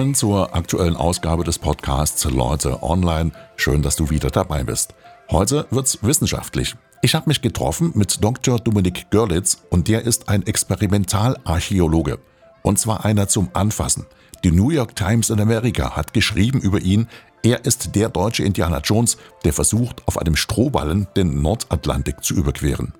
[0.00, 3.32] Willkommen zur aktuellen Ausgabe des Podcasts Leute Online.
[3.56, 4.94] Schön, dass du wieder dabei bist.
[5.30, 6.74] Heute wird's wissenschaftlich.
[7.02, 8.58] Ich habe mich getroffen mit Dr.
[8.58, 12.18] Dominik Görlitz und der ist ein Experimentalarchäologe.
[12.62, 14.06] Und zwar einer zum Anfassen.
[14.42, 17.06] Die New York Times in Amerika hat geschrieben über ihn,
[17.42, 22.94] er ist der deutsche Indiana Jones, der versucht, auf einem Strohballen den Nordatlantik zu überqueren.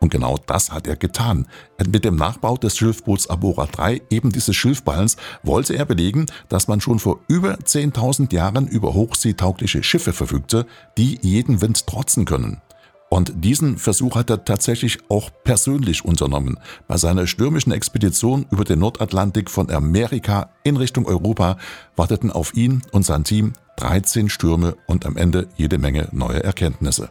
[0.00, 1.48] Und genau das hat er getan.
[1.86, 6.80] Mit dem Nachbau des Schilfboots Abora 3, eben dieses Schilfballens, wollte er belegen, dass man
[6.80, 10.66] schon vor über 10.000 Jahren über hochseetaugliche Schiffe verfügte,
[10.98, 12.60] die jeden Wind trotzen können.
[13.08, 16.58] Und diesen Versuch hat er tatsächlich auch persönlich unternommen.
[16.88, 21.56] Bei seiner stürmischen Expedition über den Nordatlantik von Amerika in Richtung Europa
[21.94, 27.08] warteten auf ihn und sein Team 13 Stürme und am Ende jede Menge neue Erkenntnisse.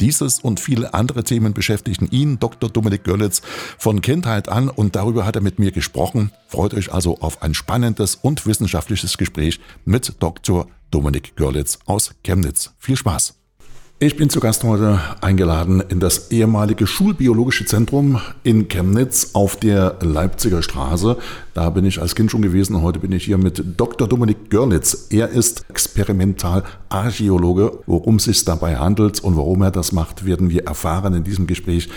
[0.00, 2.70] Dieses und viele andere Themen beschäftigen ihn, Dr.
[2.70, 3.42] Dominik Görlitz,
[3.78, 6.32] von Kindheit an und darüber hat er mit mir gesprochen.
[6.48, 10.66] Freut euch also auf ein spannendes und wissenschaftliches Gespräch mit Dr.
[10.90, 12.72] Dominik Görlitz aus Chemnitz.
[12.78, 13.34] Viel Spaß!
[14.02, 19.98] Ich bin zu Gast heute eingeladen in das ehemalige Schulbiologische Zentrum in Chemnitz auf der
[20.00, 21.18] Leipziger Straße.
[21.52, 22.80] Da bin ich als Kind schon gewesen.
[22.80, 24.06] Heute bin ich hier mit Dr.
[24.06, 25.08] Dominik Görlitz.
[25.10, 27.80] Er ist Experimentalarchäologe.
[27.86, 31.48] Worum es sich dabei handelt und warum er das macht, werden wir erfahren in diesem
[31.48, 31.88] Gespräch.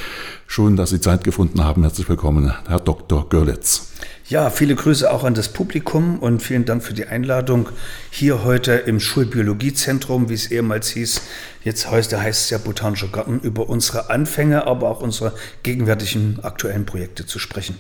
[0.48, 1.84] Schön, dass Sie Zeit gefunden haben.
[1.84, 3.30] Herzlich willkommen, Herr Dr.
[3.30, 3.92] Görlitz.
[4.28, 7.70] Ja, viele Grüße auch an das Publikum und vielen Dank für die Einladung
[8.10, 11.22] hier heute im Schulbiologiezentrum, wie es ehemals hieß.
[11.64, 16.86] Jetzt heißt, heißt es ja Botanischer Garten, über unsere Anfänge, aber auch unsere gegenwärtigen aktuellen
[16.86, 17.76] Projekte zu sprechen.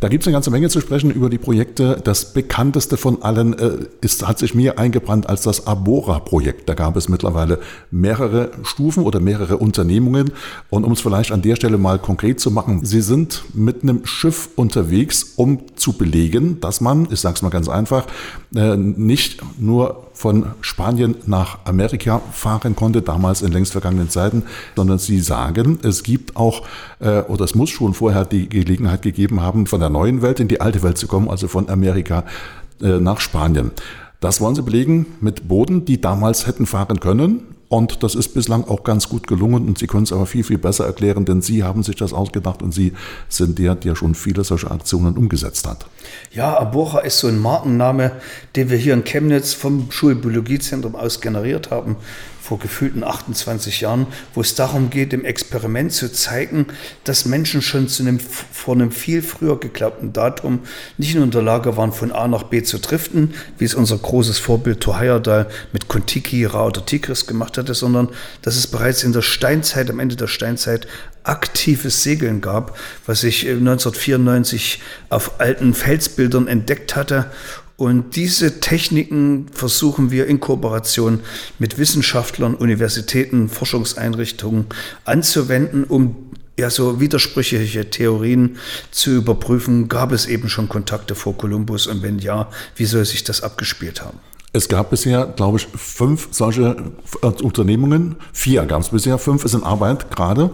[0.00, 2.00] Da gibt es eine ganze Menge zu sprechen über die Projekte.
[2.04, 6.68] Das bekannteste von allen äh, ist, hat sich mir eingebrannt als das Abora-Projekt.
[6.68, 7.58] Da gab es mittlerweile
[7.90, 10.32] mehrere Stufen oder mehrere Unternehmungen.
[10.70, 14.04] Und um es vielleicht an der Stelle mal konkret zu machen, Sie sind mit einem
[14.04, 18.06] Schiff unterwegs, um zu belegen, dass man, ich sage es mal ganz einfach,
[18.54, 24.44] äh, nicht nur von Spanien nach Amerika fahren konnte, damals in längst vergangenen Zeiten,
[24.74, 26.62] sondern sie sagen, es gibt auch,
[27.00, 30.48] äh, oder es muss schon vorher die Gelegenheit gegeben haben, von der neuen Welt in
[30.48, 32.24] die alte Welt zu kommen, also von Amerika
[32.80, 33.72] äh, nach Spanien.
[34.20, 37.55] Das wollen sie belegen mit Booten, die damals hätten fahren können.
[37.68, 40.58] Und das ist bislang auch ganz gut gelungen und Sie können es aber viel, viel
[40.58, 42.92] besser erklären, denn Sie haben sich das ausgedacht und Sie
[43.28, 45.86] sind der, der schon viele solche Aktionen umgesetzt hat.
[46.30, 48.12] Ja, Abora ist so ein Markenname,
[48.54, 51.96] den wir hier in Chemnitz vom Schulbiologiezentrum aus generiert haben
[52.46, 56.66] vor gefühlten 28 Jahren, wo es darum geht, im Experiment zu zeigen,
[57.02, 60.60] dass Menschen schon zu einem, vor einem viel früher geglaubten Datum
[60.96, 63.98] nicht nur in der Lage waren, von A nach B zu driften, wie es unser
[63.98, 64.96] großes Vorbild Thor
[65.72, 68.10] mit Kontiki, Ra oder Tigris gemacht hatte, sondern
[68.42, 70.86] dass es bereits in der Steinzeit, am Ende der Steinzeit,
[71.24, 74.80] aktives Segeln gab, was ich 1994
[75.10, 77.32] auf alten Felsbildern entdeckt hatte
[77.76, 81.20] und diese Techniken versuchen wir in Kooperation
[81.58, 84.66] mit Wissenschaftlern, Universitäten, Forschungseinrichtungen
[85.04, 86.16] anzuwenden, um
[86.58, 88.56] ja so widersprüchliche Theorien
[88.90, 89.88] zu überprüfen.
[89.88, 94.02] Gab es eben schon Kontakte vor Kolumbus und wenn ja, wie soll sich das abgespielt
[94.02, 94.18] haben?
[94.54, 96.76] Es gab bisher, glaube ich, fünf solche
[97.20, 98.16] äh, Unternehmungen.
[98.32, 100.48] Vier gab es bisher, fünf ist in Arbeit gerade.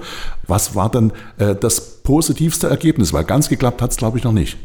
[0.48, 3.12] Was war denn äh, das positivste Ergebnis?
[3.12, 4.56] Weil ganz geklappt hat es, glaube ich, noch nicht.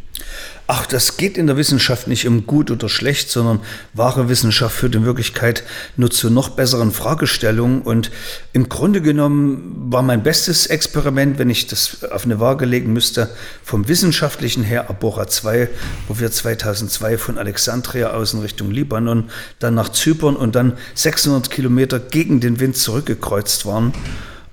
[0.69, 3.61] Ach, das geht in der Wissenschaft nicht um gut oder schlecht, sondern
[3.93, 5.63] wahre Wissenschaft führt in Wirklichkeit
[5.95, 7.81] nur zu noch besseren Fragestellungen.
[7.81, 8.11] Und
[8.51, 13.29] im Grunde genommen war mein bestes Experiment, wenn ich das auf eine Waage legen müsste,
[13.63, 15.69] vom wissenschaftlichen her Abora 2,
[16.09, 19.29] wo wir 2002 von Alexandria aus in Richtung Libanon,
[19.59, 23.93] dann nach Zypern und dann 600 Kilometer gegen den Wind zurückgekreuzt waren.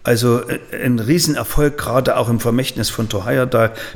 [0.05, 3.25] Also äh, ein Riesenerfolg, gerade auch im Vermächtnis von Thor.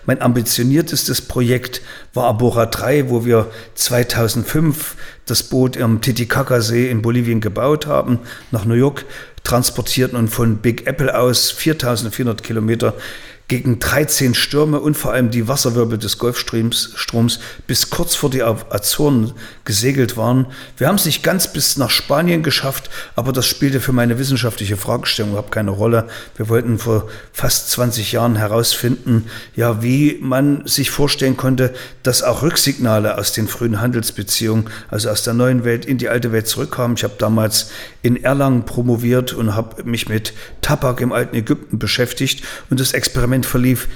[0.07, 1.83] Mein ambitioniertestes Projekt
[2.15, 4.97] war Abora 3, wo wir 2005
[5.27, 8.21] das Boot am Titicaca-See in Bolivien gebaut haben,
[8.51, 9.05] nach New York
[9.45, 12.95] transportierten und von Big Apple aus 4400 Kilometer
[13.49, 18.43] gegen 13 Stürme und vor allem die Wasserwirbel des Golfstroms Stroms bis kurz vor die
[18.43, 19.33] Azoren
[19.65, 20.47] gesegelt waren.
[20.77, 24.77] Wir haben es nicht ganz bis nach Spanien geschafft, aber das spielte für meine wissenschaftliche
[24.77, 26.09] Fragestellung überhaupt keine Rolle.
[26.37, 31.73] Wir wollten vor fast 20 Jahren herausfinden, ja, wie man sich vorstellen konnte,
[32.03, 36.33] dass auch Rücksignale aus den frühen Handelsbeziehungen, also aus der neuen Welt in die alte
[36.33, 36.99] Welt zurückkamen.
[36.99, 37.71] Ich habe damals
[38.03, 43.38] in Erlangen promoviert und habe mich mit Tabak im alten Ägypten beschäftigt und das Experiment
[43.39, 43.89] Experiment verlief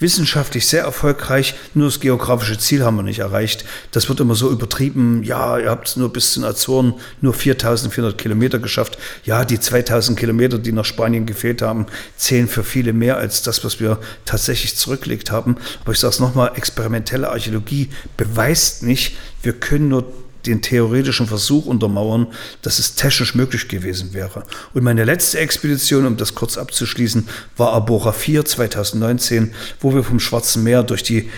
[0.00, 3.64] wissenschaftlich sehr erfolgreich, nur das geografische Ziel haben wir nicht erreicht.
[3.90, 7.34] Das wird immer so übertrieben, ja, ihr habt es nur bis zu den Azoren nur
[7.34, 8.96] 4400 Kilometer geschafft.
[9.24, 11.86] Ja, die 2000 Kilometer, die nach Spanien gefehlt haben,
[12.16, 15.56] zählen für viele mehr als das, was wir tatsächlich zurückgelegt haben.
[15.82, 20.04] Aber ich sage es nochmal, experimentelle Archäologie beweist nicht, wir können nur
[20.46, 22.28] den theoretischen Versuch untermauern,
[22.62, 24.44] dass es technisch möglich gewesen wäre.
[24.74, 30.20] Und meine letzte Expedition, um das kurz abzuschließen, war Abora 4 2019, wo wir vom
[30.20, 31.28] Schwarzen Meer durch die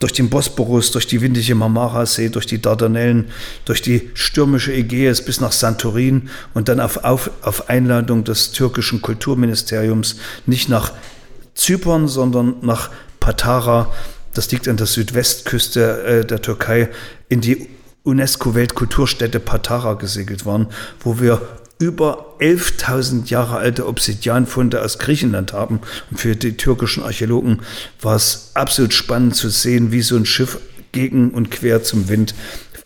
[0.00, 3.30] durch den Bosporus, durch die windige Marmara-See, durch die Dardanellen,
[3.64, 9.00] durch die stürmische Ägäis bis nach Santorin und dann auf, auf, auf Einladung des türkischen
[9.00, 10.92] Kulturministeriums nicht nach
[11.54, 13.92] Zypern, sondern nach Patara,
[14.34, 16.90] das liegt an der Südwestküste äh, der Türkei,
[17.28, 17.68] in die
[18.04, 20.68] UNESCO-Weltkulturstätte Patara gesegelt waren,
[21.00, 21.40] wo wir
[21.78, 25.80] über 11.000 Jahre alte Obsidianfunde aus Griechenland haben.
[26.10, 27.62] Und für die türkischen Archäologen
[28.00, 30.58] war es absolut spannend zu sehen, wie so ein Schiff
[30.92, 32.34] gegen und quer zum Wind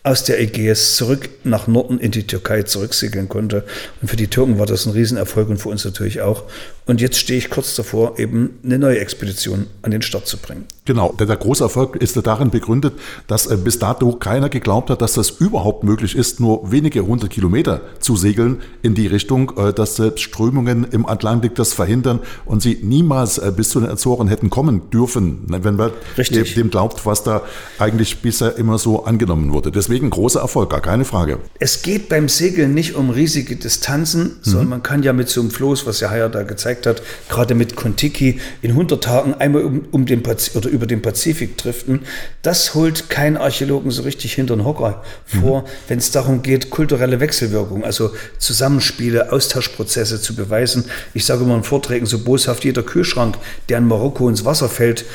[0.01, 3.65] aus der Ägäis zurück nach Norden in die Türkei zurücksegeln konnte.
[4.01, 6.43] Und für die Türken war das ein Riesenerfolg und für uns natürlich auch.
[6.89, 10.65] Und jetzt stehe ich kurz davor, eben eine neue Expedition an den Start zu bringen.
[10.85, 12.95] Genau, der, der große Erfolg ist darin begründet,
[13.27, 17.29] dass äh, bis dato keiner geglaubt hat, dass das überhaupt möglich ist, nur wenige hundert
[17.29, 22.63] Kilometer zu segeln in die Richtung, äh, dass selbst Strömungen im Atlantik das verhindern und
[22.63, 26.55] sie niemals äh, bis zu den Azoren hätten kommen dürfen, ne, wenn man Richtig.
[26.55, 27.43] dem glaubt, was da
[27.77, 29.69] eigentlich bisher immer so angenommen wurde.
[29.69, 31.37] Deswegen großer Erfolg, gar keine Frage.
[31.59, 34.37] Es geht beim Segeln nicht um riesige Distanzen, mhm.
[34.41, 37.01] sondern man kann ja mit so einem Floß, was ja Haya da gezeigt gezeigt hat,
[37.29, 40.23] gerade mit Kontiki, in 100 Tagen einmal um, um den
[40.55, 42.01] oder über den Pazifik driften,
[42.41, 45.65] das holt kein Archäologen so richtig hinter den Hocker vor, mhm.
[45.87, 50.85] wenn es darum geht, kulturelle Wechselwirkung, also Zusammenspiele, Austauschprozesse zu beweisen.
[51.13, 53.37] Ich sage immer in Vorträgen so boshaft, jeder Kühlschrank,
[53.69, 55.05] der in Marokko ins Wasser fällt,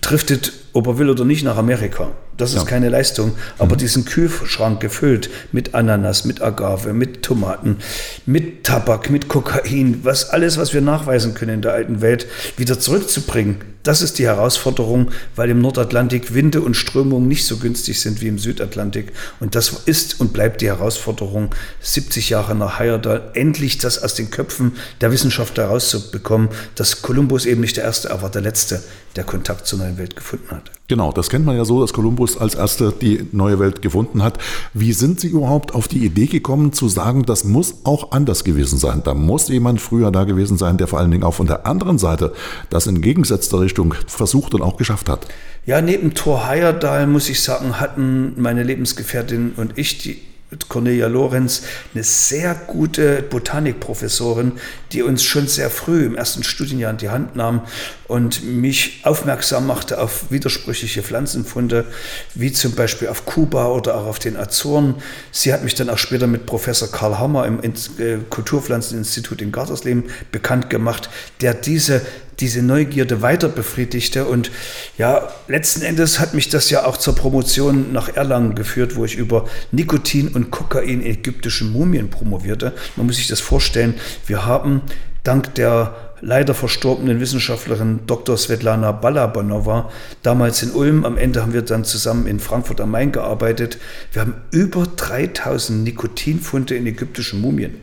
[0.00, 2.10] driftet, ob er will oder nicht, nach Amerika.
[2.36, 2.64] Das ist ja.
[2.64, 3.32] keine Leistung.
[3.58, 3.78] Aber mhm.
[3.78, 7.78] diesen Kühlschrank gefüllt mit Ananas, mit Agave, mit Tomaten,
[8.26, 12.26] mit Tabak, mit Kokain, was alles, was wir nachweisen können in der alten Welt,
[12.56, 13.73] wieder zurückzubringen.
[13.84, 18.28] Das ist die Herausforderung, weil im Nordatlantik Winde und Strömungen nicht so günstig sind wie
[18.28, 19.12] im Südatlantik.
[19.40, 24.30] Und das ist und bleibt die Herausforderung, 70 Jahre nach Heyerdahl endlich das aus den
[24.30, 24.72] Köpfen
[25.02, 28.82] der Wissenschaftler herauszubekommen, dass Kolumbus eben nicht der Erste, aber der Letzte,
[29.16, 30.70] der Kontakt zur neuen Welt gefunden hat.
[30.86, 34.36] Genau, das kennt man ja so, dass Kolumbus als Erster die neue Welt gefunden hat.
[34.74, 38.78] Wie sind Sie überhaupt auf die Idee gekommen, zu sagen, das muss auch anders gewesen
[38.78, 39.00] sein?
[39.02, 41.96] Da muss jemand früher da gewesen sein, der vor allen Dingen auch von der anderen
[41.96, 42.34] Seite
[42.68, 45.26] das in gegengesetzter Richtung versucht und auch geschafft hat.
[45.64, 50.20] Ja, neben Thor Heyerdahl, muss ich sagen, hatten meine Lebensgefährtin und ich die
[50.68, 51.62] Cornelia Lorenz,
[51.94, 54.52] eine sehr gute Botanikprofessorin,
[54.92, 57.62] die uns schon sehr früh im ersten Studienjahr in die Hand nahm
[58.06, 61.86] und mich aufmerksam machte auf widersprüchliche Pflanzenfunde,
[62.34, 64.96] wie zum Beispiel auf Kuba oder auch auf den Azoren.
[65.30, 70.04] Sie hat mich dann auch später mit Professor Karl Hammer im äh, Kulturpflanzeninstitut in Gartersleben
[70.32, 71.10] bekannt gemacht,
[71.40, 72.02] der diese
[72.40, 74.24] diese Neugierde weiter befriedigte.
[74.24, 74.50] Und
[74.98, 79.16] ja, letzten Endes hat mich das ja auch zur Promotion nach Erlangen geführt, wo ich
[79.16, 82.72] über Nikotin und Kokain in ägyptischen Mumien promovierte.
[82.96, 83.94] Man muss sich das vorstellen.
[84.26, 84.82] Wir haben
[85.22, 88.36] dank der leider verstorbenen Wissenschaftlerin Dr.
[88.38, 89.90] Svetlana Balabanova,
[90.22, 91.04] damals in Ulm.
[91.04, 93.78] Am Ende haben wir dann zusammen in Frankfurt am Main gearbeitet.
[94.12, 97.74] Wir haben über 3000 Nikotinfunde in ägyptischen Mumien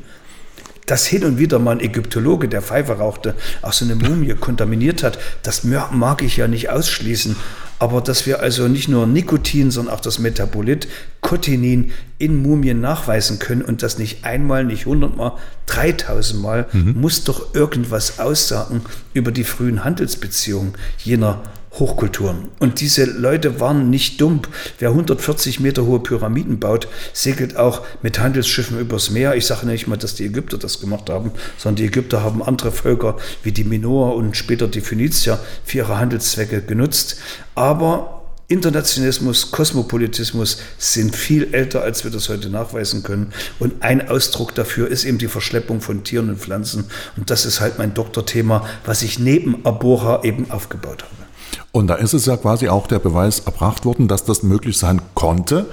[0.91, 5.03] dass hin und wieder mal ein Ägyptologe, der Pfeife rauchte, auch so eine Mumie kontaminiert
[5.03, 7.37] hat, das mag ich ja nicht ausschließen.
[7.79, 10.89] Aber dass wir also nicht nur Nikotin, sondern auch das Metabolit
[11.21, 16.99] Cotinin in Mumien nachweisen können und das nicht einmal, nicht hundertmal, dreitausendmal, mhm.
[16.99, 18.81] muss doch irgendwas aussagen
[19.13, 21.41] über die frühen Handelsbeziehungen jener
[21.73, 22.49] Hochkulturen.
[22.59, 24.41] Und diese Leute waren nicht dumm.
[24.79, 29.35] Wer 140 Meter hohe Pyramiden baut, segelt auch mit Handelsschiffen übers Meer.
[29.35, 32.71] Ich sage nicht mal, dass die Ägypter das gemacht haben, sondern die Ägypter haben andere
[32.71, 37.17] Völker wie die Minoer und später die Phönizier für ihre Handelszwecke genutzt.
[37.55, 43.31] Aber Internationalismus, Kosmopolitismus sind viel älter, als wir das heute nachweisen können.
[43.59, 46.85] Und ein Ausdruck dafür ist eben die Verschleppung von Tieren und Pflanzen.
[47.15, 51.30] Und das ist halt mein Doktorthema, was ich neben Abora eben aufgebaut habe.
[51.71, 55.01] Und da ist es ja quasi auch der Beweis erbracht worden, dass das möglich sein
[55.13, 55.67] konnte.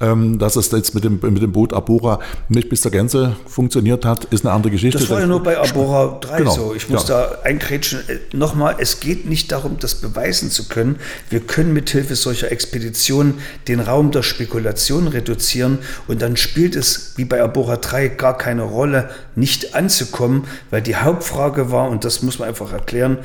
[0.00, 4.04] Ähm, dass es jetzt mit dem, mit dem Boot Abora nicht bis zur Gänze funktioniert
[4.04, 4.98] hat, ist eine andere Geschichte.
[4.98, 6.74] Das war ja nur bei Abora 3 genau, so.
[6.74, 7.28] Ich muss ja.
[7.28, 8.00] da einkrätschen.
[8.08, 10.96] Äh, nochmal, es geht nicht darum, das beweisen zu können.
[11.30, 13.34] Wir können mithilfe solcher Expeditionen
[13.68, 18.62] den Raum der Spekulation reduzieren und dann spielt es wie bei Abora 3 gar keine
[18.62, 23.18] Rolle, nicht anzukommen, weil die Hauptfrage war, und das muss man einfach erklären,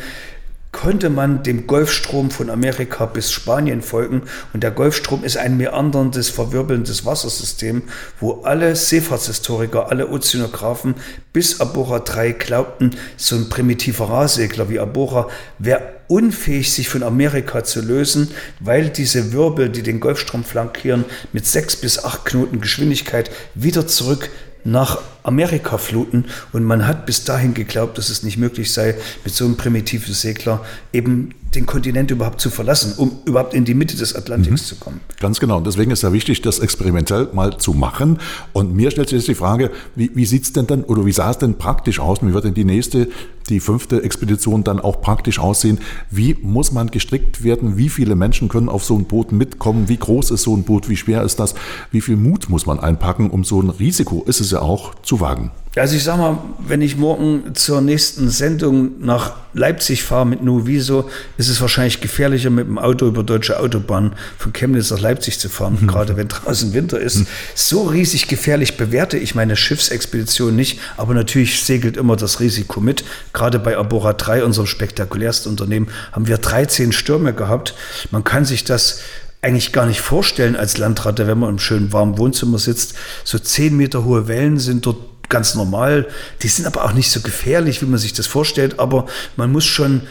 [0.71, 4.23] konnte man dem Golfstrom von Amerika bis Spanien folgen.
[4.53, 7.83] Und der Golfstrom ist ein meanderndes, verwirbelndes Wassersystem,
[8.19, 10.95] wo alle Seefahrtshistoriker, alle Ozeanographen
[11.33, 17.63] bis Abora 3 glaubten, so ein primitiver Rahsegler wie Abora wäre unfähig, sich von Amerika
[17.63, 23.29] zu lösen, weil diese Wirbel, die den Golfstrom flankieren, mit sechs bis acht Knoten Geschwindigkeit
[23.53, 24.29] wieder zurück
[24.63, 26.25] nach Amerika fluten.
[26.51, 30.13] Und man hat bis dahin geglaubt, dass es nicht möglich sei, mit so einem primitiven
[30.13, 30.63] Segler
[30.93, 34.65] eben den Kontinent überhaupt zu verlassen, um überhaupt in die Mitte des Atlantiks mhm.
[34.65, 34.99] zu kommen.
[35.19, 35.57] Ganz genau.
[35.57, 38.19] Und deswegen ist ja wichtig, das experimentell mal zu machen.
[38.53, 41.11] Und mir stellt sich jetzt die Frage, wie, wie sieht es denn dann oder wie
[41.11, 42.19] sah es denn praktisch aus?
[42.21, 43.09] Wie wird denn die nächste,
[43.49, 45.79] die fünfte Expedition dann auch praktisch aussehen?
[46.11, 47.77] Wie muss man gestrickt werden?
[47.77, 49.89] Wie viele Menschen können auf so ein Boot mitkommen?
[49.89, 50.87] Wie groß ist so ein Boot?
[50.87, 51.55] Wie schwer ist das?
[51.91, 55.19] Wie viel Mut muss man einpacken, um so ein Risiko ist es ja auch zu
[55.19, 55.51] wagen?
[55.75, 61.07] Also ich sag mal, wenn ich morgen zur nächsten Sendung nach Leipzig fahre mit Nuviso,
[61.37, 65.47] ist es wahrscheinlich gefährlicher, mit dem Auto über deutsche Autobahn von Chemnitz nach Leipzig zu
[65.47, 65.87] fahren, mhm.
[65.87, 67.17] gerade wenn draußen Winter ist.
[67.17, 67.27] Mhm.
[67.53, 73.03] So riesig gefährlich bewerte ich meine Schiffsexpedition nicht, aber natürlich segelt immer das Risiko mit.
[73.33, 77.75] Gerade bei Abora 3, unserem spektakulärsten Unternehmen, haben wir 13 Stürme gehabt.
[78.09, 79.01] Man kann sich das
[79.43, 82.95] eigentlich gar nicht vorstellen als Landratte, wenn man im schönen warmen Wohnzimmer sitzt.
[83.23, 84.97] So 10 Meter hohe Wellen sind dort
[85.29, 86.07] ganz normal.
[86.41, 88.79] Die sind aber auch nicht so gefährlich, wie man sich das vorstellt.
[88.79, 89.05] Aber
[89.35, 90.01] man muss schon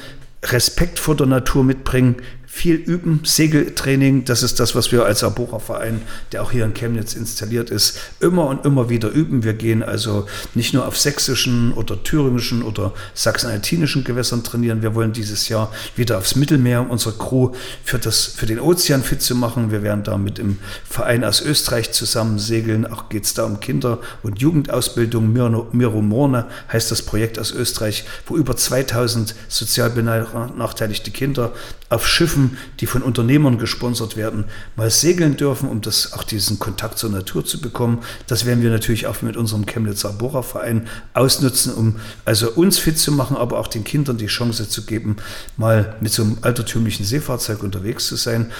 [0.45, 2.17] Respekt vor der Natur mitbringen,
[2.59, 7.15] viel üben, Segeltraining, das ist das, was wir als Arbora-Verein, der auch hier in Chemnitz
[7.15, 9.45] installiert ist, immer und immer wieder üben.
[9.45, 14.83] Wir gehen also nicht nur auf sächsischen oder thüringischen oder sachsen-altinischen Gewässern trainieren.
[14.83, 17.53] Wir wollen dieses Jahr wieder aufs Mittelmeer, um unsere Crew
[17.85, 19.71] für, das, für den Ozean fit zu machen.
[19.71, 22.87] Wir werden da mit dem Verein aus Österreich zusammen segeln.
[22.87, 25.33] Auch geht es da um Kinder- und Jugendausbildung.
[25.33, 31.53] Miro Morne heißt das Projekt aus Österreich, wo über 2000 sozial benachteiligte Kinder
[31.91, 34.45] auf Schiffen, die von Unternehmern gesponsert werden,
[34.77, 38.01] mal segeln dürfen, um das, auch diesen Kontakt zur Natur zu bekommen.
[38.27, 43.13] Das werden wir natürlich auch mit unserem Chemnitzer Bohrerverein ausnutzen, um also uns fit zu
[43.13, 45.17] machen, aber auch den Kindern die Chance zu geben,
[45.57, 48.53] mal mit so einem altertümlichen Seefahrzeug unterwegs zu sein.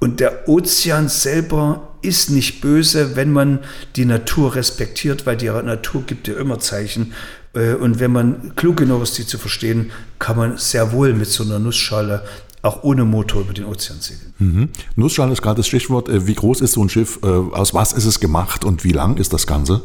[0.00, 3.60] Und der Ozean selber ist nicht böse, wenn man
[3.94, 7.12] die Natur respektiert, weil die Natur gibt ja immer Zeichen.
[7.54, 11.28] Äh, und wenn man klug genug ist, die zu verstehen, kann man sehr wohl mit
[11.28, 12.24] so einer Nussschale
[12.62, 14.32] auch ohne Motor über den Ozean segeln.
[14.38, 14.68] Mhm.
[14.94, 16.08] Nussschale ist gerade das Stichwort.
[16.08, 17.18] Äh, wie groß ist so ein Schiff?
[17.22, 19.82] Äh, aus was ist es gemacht und wie lang ist das Ganze?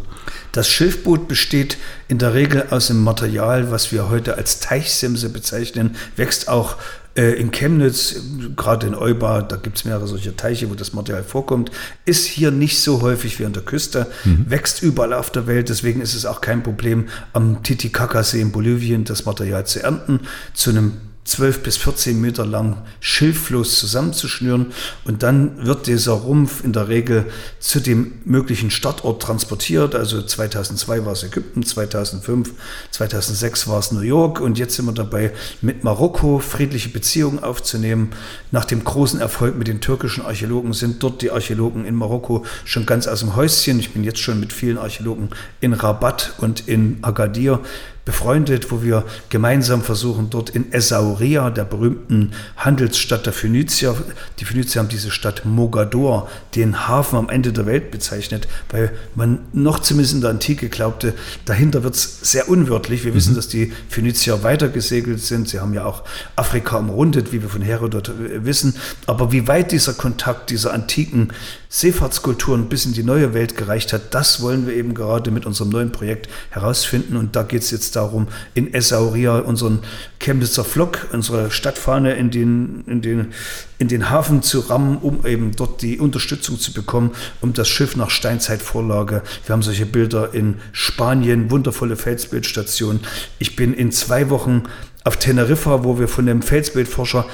[0.51, 5.95] Das Schiffboot besteht in der Regel aus dem Material, was wir heute als Teichsimse bezeichnen,
[6.15, 6.75] wächst auch
[7.17, 8.15] äh, in Chemnitz,
[8.55, 11.71] gerade in Euba, da gibt es mehrere solche Teiche, wo das Material vorkommt,
[12.05, 14.45] ist hier nicht so häufig wie an der Küste, mhm.
[14.47, 19.03] wächst überall auf der Welt, deswegen ist es auch kein Problem, am Titicacasee in Bolivien
[19.03, 20.19] das Material zu ernten,
[20.53, 20.93] zu einem
[21.27, 24.67] 12 bis 14 Meter lang schilflos zusammenzuschnüren
[25.03, 27.25] und dann wird dieser Rumpf in der Regel
[27.59, 29.93] zu dem möglichen Startort transportiert.
[29.93, 32.51] Also 2002 war es Ägypten, 2005,
[32.91, 38.11] 2006 war es New York und jetzt sind wir dabei, mit Marokko friedliche Beziehungen aufzunehmen.
[38.51, 42.85] Nach dem großen Erfolg mit den türkischen Archäologen sind dort die Archäologen in Marokko schon
[42.85, 43.79] ganz aus dem Häuschen.
[43.79, 47.59] Ich bin jetzt schon mit vielen Archäologen in Rabat und in Agadir
[48.07, 53.97] befreundet, wo wir gemeinsam versuchen, dort in Esauria, der berühmten Handelsstadt der Phönizier,
[54.39, 59.39] die Phönizier haben diese Stadt Mogador, den Hafen am Ende der Welt bezeichnet, weil man
[59.51, 63.03] noch zumindest in der Antike glaubte, dahinter wird es sehr unwörtlich.
[63.03, 63.17] Wir mhm.
[63.17, 65.49] wissen, dass die Phönizier weitergesegelt sind.
[65.49, 66.05] Sie haben ja auch
[66.37, 68.75] Afrika umrundet, wie wir von Herodot wissen.
[69.05, 71.33] Aber wie weit dieser Kontakt dieser antiken
[71.69, 75.69] Seefahrtskulturen bis in die neue Welt gereicht hat, das wollen wir eben gerade mit unserem
[75.69, 77.17] neuen Projekt herausfinden.
[77.17, 79.79] Und da geht es jetzt darum, in Essauria unseren
[80.19, 83.33] Chemnitzer Flock, unsere Stadtfahne in den, in, den,
[83.79, 87.95] in den Hafen zu rammen, um eben dort die Unterstützung zu bekommen, um das Schiff
[87.95, 89.21] nach Steinzeitvorlage.
[89.45, 93.01] Wir haben solche Bilder in Spanien, wundervolle Felsbildstationen.
[93.39, 94.63] Ich bin in zwei Wochen
[95.03, 97.25] auf Teneriffa, wo wir von dem Felsbildforscher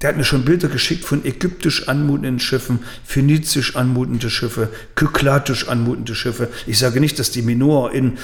[0.00, 6.14] der hat mir schon Bilder geschickt von ägyptisch anmutenden Schiffen, phönizisch anmutende Schiffe, kyklatisch anmutende
[6.14, 6.48] Schiffe.
[6.66, 8.18] Ich sage nicht, dass die Minoa in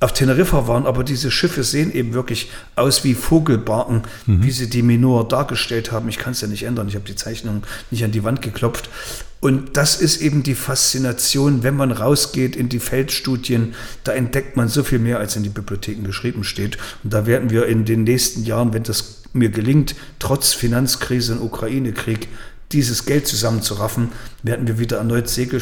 [0.00, 4.42] auf Teneriffa waren, aber diese Schiffe sehen eben wirklich aus wie Vogelbarken, mhm.
[4.42, 6.08] wie sie die Minoa dargestellt haben.
[6.08, 6.88] Ich kann es ja nicht ändern.
[6.88, 8.90] Ich habe die Zeichnung nicht an die Wand geklopft.
[9.40, 14.68] Und das ist eben die Faszination, wenn man rausgeht in die Feldstudien, da entdeckt man
[14.68, 16.78] so viel mehr, als in die Bibliotheken geschrieben steht.
[17.02, 21.42] Und da werden wir in den nächsten Jahren, wenn das mir gelingt, trotz Finanzkrise und
[21.42, 22.28] Ukraine-Krieg,
[22.72, 24.10] dieses Geld zusammenzuraffen,
[24.42, 25.60] werden wir wieder erneut Segel,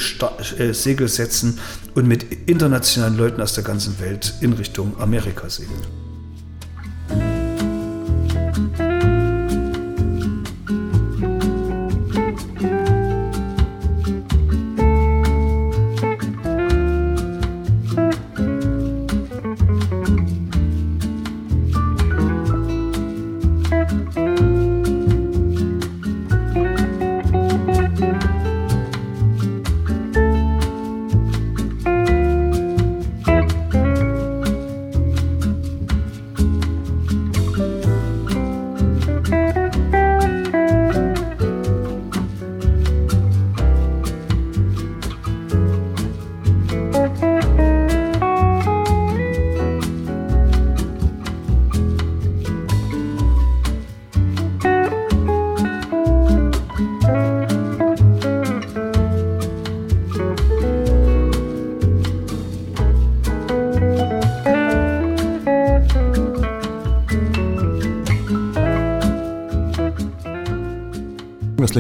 [0.59, 1.59] äh, Segel setzen
[1.95, 5.83] und mit internationalen Leuten aus der ganzen Welt in Richtung Amerika segeln.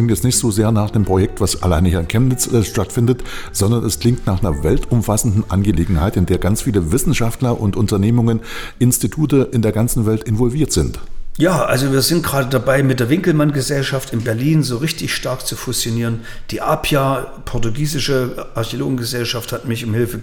[0.03, 3.23] Klingt jetzt nicht so sehr nach dem Projekt, was alleine hier in Chemnitz äh, stattfindet,
[3.53, 8.41] sondern es klingt nach einer weltumfassenden Angelegenheit, in der ganz viele Wissenschaftler und Unternehmungen,
[8.81, 10.99] Institute in der ganzen Welt involviert sind.
[11.39, 15.55] Ja, also wir sind gerade dabei, mit der Winkelmann-Gesellschaft in Berlin so richtig stark zu
[15.55, 16.23] fusionieren.
[16.51, 20.19] Die APIA, portugiesische Archäologengesellschaft, hat mich um Hilfe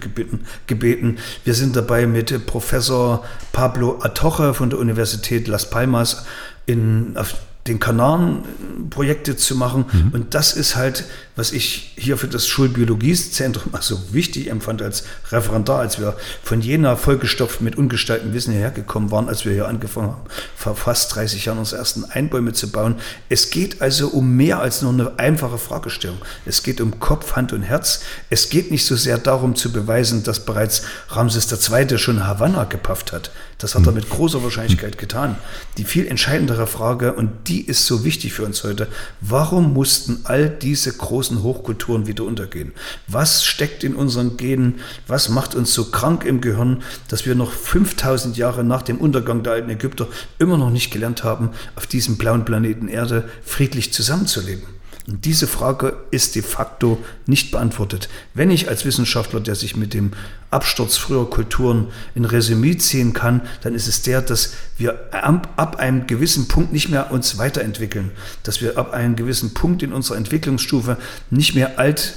[0.66, 1.16] gebeten.
[1.44, 6.26] Wir sind dabei mit Professor Pablo Atoche von der Universität Las Palmas
[6.66, 7.34] in, auf
[7.66, 8.42] den Kanaren
[8.88, 9.84] Projekte zu machen.
[9.92, 10.10] Mhm.
[10.12, 11.04] Und das ist halt,
[11.36, 16.96] was ich hier für das Schulbiologiezentrum also wichtig empfand als Referendar, als wir von Jena
[16.96, 20.22] vollgestopft mit ungestaltem Wissen hierher gekommen waren, als wir hier angefangen haben,
[20.56, 22.96] vor fast 30 Jahren unsere ersten Einbäume zu bauen.
[23.28, 26.18] Es geht also um mehr als nur eine einfache Fragestellung.
[26.46, 28.00] Es geht um Kopf, Hand und Herz.
[28.30, 31.98] Es geht nicht so sehr darum zu beweisen, dass bereits Ramses II.
[31.98, 33.30] schon Havanna gepafft hat.
[33.58, 33.98] Das hat er mhm.
[33.98, 35.36] mit großer Wahrscheinlichkeit getan.
[35.76, 38.86] Die viel entscheidendere Frage, und die ist so wichtig für uns heute,
[39.20, 42.72] warum mussten all diese großen Hochkulturen wieder untergehen?
[43.08, 44.76] Was steckt in unseren Genen?
[45.08, 49.42] Was macht uns so krank im Gehirn, dass wir noch 5000 Jahre nach dem Untergang
[49.42, 50.06] der alten Ägypter
[50.38, 54.79] immer noch nicht gelernt haben, auf diesem blauen Planeten Erde friedlich zusammenzuleben?
[55.10, 58.08] Und diese Frage ist de facto nicht beantwortet.
[58.32, 60.12] Wenn ich als Wissenschaftler, der sich mit dem
[60.52, 66.06] Absturz früher Kulturen in Resümee ziehen kann, dann ist es der, dass wir ab einem
[66.06, 68.12] gewissen Punkt nicht mehr uns weiterentwickeln,
[68.44, 70.96] dass wir ab einem gewissen Punkt in unserer Entwicklungsstufe
[71.28, 72.14] nicht mehr alt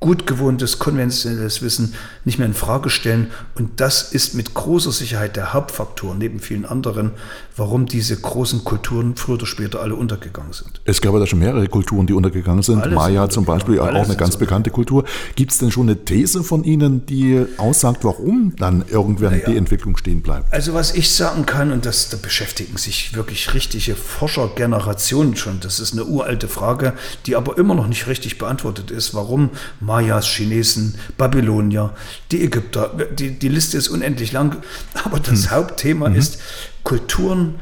[0.00, 3.30] gut gewohntes, konventionelles Wissen nicht mehr in Frage stellen.
[3.54, 7.12] Und das ist mit großer Sicherheit der Hauptfaktor, neben vielen anderen,
[7.56, 10.80] warum diese großen Kulturen früher oder später alle untergegangen sind.
[10.86, 12.82] Es gab ja da schon mehrere Kulturen, die untergegangen sind.
[12.82, 15.04] Alles Maya zum Beispiel, auch eine ganz bekannte Kultur.
[15.36, 19.50] Gibt es denn schon eine These von Ihnen, die aussagt, warum dann irgendwann naja.
[19.50, 20.50] die Entwicklung stehen bleibt?
[20.50, 25.78] Also was ich sagen kann, und das, da beschäftigen sich wirklich richtige Forschergenerationen schon, das
[25.78, 26.94] ist eine uralte Frage,
[27.26, 29.50] die aber immer noch nicht richtig beantwortet ist, warum
[29.90, 31.92] Mayas, Chinesen, Babylonier,
[32.30, 32.92] die Ägypter.
[33.10, 34.62] Die, die Liste ist unendlich lang.
[35.02, 35.50] Aber das hm.
[35.50, 36.14] Hauptthema mhm.
[36.14, 36.38] ist,
[36.84, 37.56] Kulturen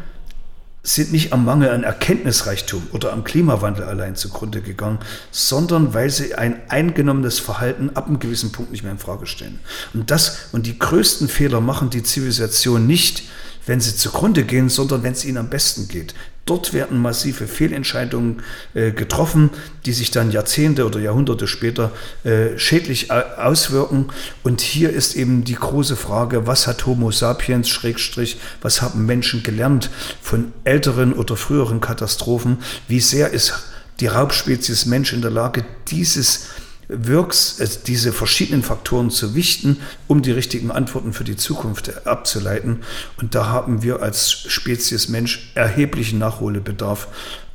[0.82, 4.98] sind nicht am Mangel an Erkenntnisreichtum oder am Klimawandel allein zugrunde gegangen,
[5.30, 9.60] sondern weil sie ein eingenommenes Verhalten ab einem gewissen Punkt nicht mehr in Frage stellen.
[9.94, 13.22] Und das und die größten Fehler machen die Zivilisation nicht,
[13.64, 16.14] wenn sie zugrunde gehen, sondern wenn es ihnen am besten geht.
[16.48, 19.50] Dort werden massive Fehlentscheidungen äh, getroffen,
[19.84, 21.92] die sich dann Jahrzehnte oder Jahrhunderte später
[22.24, 24.06] äh, schädlich auswirken.
[24.42, 29.42] Und hier ist eben die große Frage, was hat Homo sapiens, Schrägstrich, was haben Menschen
[29.42, 29.90] gelernt
[30.22, 32.58] von älteren oder früheren Katastrophen?
[32.88, 33.52] Wie sehr ist
[34.00, 36.46] die Raubspezies Mensch in der Lage, dieses
[36.88, 42.80] Wirks, diese verschiedenen Faktoren zu wichten, um die richtigen Antworten für die Zukunft abzuleiten.
[43.18, 47.08] Und da haben wir als Spezies Mensch erheblichen Nachholbedarf.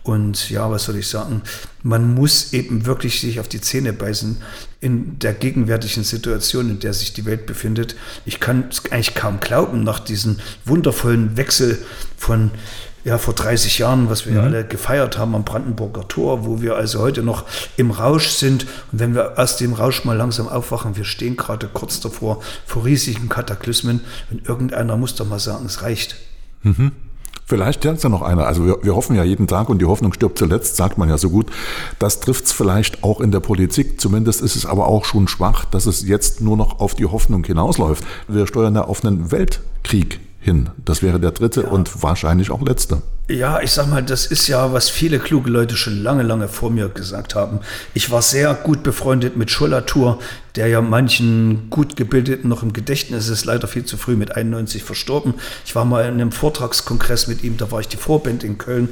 [0.04, 1.42] Und ja, was soll ich sagen?
[1.82, 4.38] Man muss eben wirklich sich auf die Zähne beißen
[4.82, 7.96] in der gegenwärtigen Situation, in der sich die Welt befindet.
[8.26, 11.80] Ich kann es eigentlich kaum glauben, nach diesem wundervollen Wechsel
[12.18, 12.52] von
[13.04, 14.48] ja, vor 30 Jahren, was wir mhm.
[14.48, 17.44] alle gefeiert haben am Brandenburger Tor, wo wir also heute noch
[17.76, 18.66] im Rausch sind.
[18.92, 22.86] Und wenn wir aus dem Rausch mal langsam aufwachen, wir stehen gerade kurz davor, vor
[22.86, 24.02] riesigen Kataklysmen.
[24.32, 26.16] Und irgendeiner muss doch mal sagen, es reicht.
[26.64, 26.94] Mhm.
[27.46, 28.48] Vielleicht es ja noch einer.
[28.48, 31.18] Also wir, wir, hoffen ja jeden Tag und die Hoffnung stirbt zuletzt, sagt man ja
[31.18, 31.48] so gut.
[32.00, 34.00] Das trifft es vielleicht auch in der Politik.
[34.00, 37.44] Zumindest ist es aber auch schon schwach, dass es jetzt nur noch auf die Hoffnung
[37.44, 38.06] hinausläuft.
[38.30, 40.70] Wir steuern ja auf einen Weltkrieg hin.
[40.84, 41.68] Das wäre der dritte ja.
[41.70, 43.02] und wahrscheinlich auch letzte.
[43.30, 46.70] Ja, ich sag mal, das ist ja, was viele kluge Leute schon lange, lange vor
[46.70, 47.62] mir gesagt haben.
[47.94, 50.20] Ich war sehr gut befreundet mit Schollatur,
[50.58, 54.84] der ja manchen gut gebildeten noch im Gedächtnis ist, leider viel zu früh mit 91
[54.84, 55.36] verstorben.
[55.66, 58.90] Ich war mal in einem Vortragskongress mit ihm, da war ich die Vorband in Köln.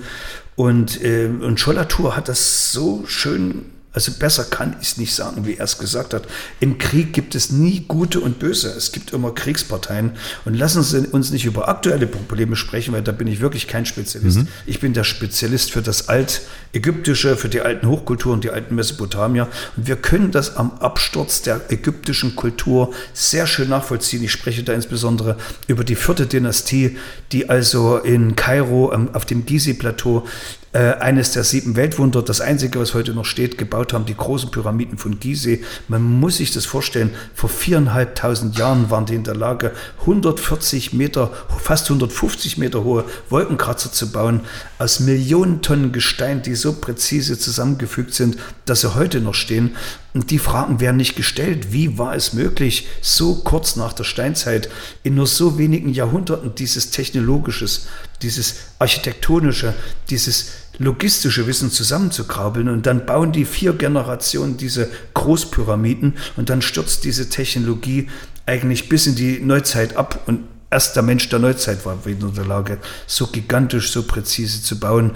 [0.56, 5.45] Und, äh, und Schollatur hat das so schön also besser kann ich es nicht sagen,
[5.45, 6.23] wie er es gesagt hat.
[6.62, 8.69] Im Krieg gibt es nie gute und böse.
[8.69, 10.12] Es gibt immer Kriegsparteien.
[10.45, 13.86] Und lassen Sie uns nicht über aktuelle Probleme sprechen, weil da bin ich wirklich kein
[13.86, 14.38] Spezialist.
[14.38, 14.47] Mhm.
[14.65, 19.49] Ich bin der Spezialist für das Altägyptische, für die alten Hochkulturen, die alten Mesopotamier.
[19.75, 24.23] Und wir können das am Absturz der ägyptischen Kultur sehr schön nachvollziehen.
[24.23, 25.36] Ich spreche da insbesondere
[25.67, 26.97] über die vierte Dynastie,
[27.34, 30.25] die also in Kairo auf dem Gizeh-Plateau
[30.73, 34.51] äh, eines der sieben Weltwunder, das einzige, was heute noch steht, gebaut haben, die großen
[34.51, 35.63] Pyramiden von Gizeh.
[35.88, 41.31] Man muss sich das vorstellen, vor viereinhalbtausend Jahren waren die in der Lage, 140 Meter,
[41.60, 44.41] fast 150 Meter hohe Wolkenkratzer zu bauen,
[44.79, 49.75] aus Millionen Tonnen Gestein, die so präzise zusammengefügt sind, dass sie heute noch stehen.
[50.13, 51.71] Und die Fragen werden nicht gestellt.
[51.71, 54.69] Wie war es möglich, so kurz nach der Steinzeit
[55.03, 57.88] in nur so wenigen Jahrhunderten dieses technologisches,
[58.21, 59.73] dieses architektonische,
[60.10, 67.03] dieses logistische Wissen zusammenzukrabbeln und dann bauen die vier Generationen diese Großpyramiden und dann stürzt
[67.03, 68.10] diese Technologie
[68.45, 72.34] eigentlich bis in die Neuzeit ab und erst der Mensch der Neuzeit war wieder in
[72.34, 75.12] der Lage, so gigantisch, so präzise zu bauen.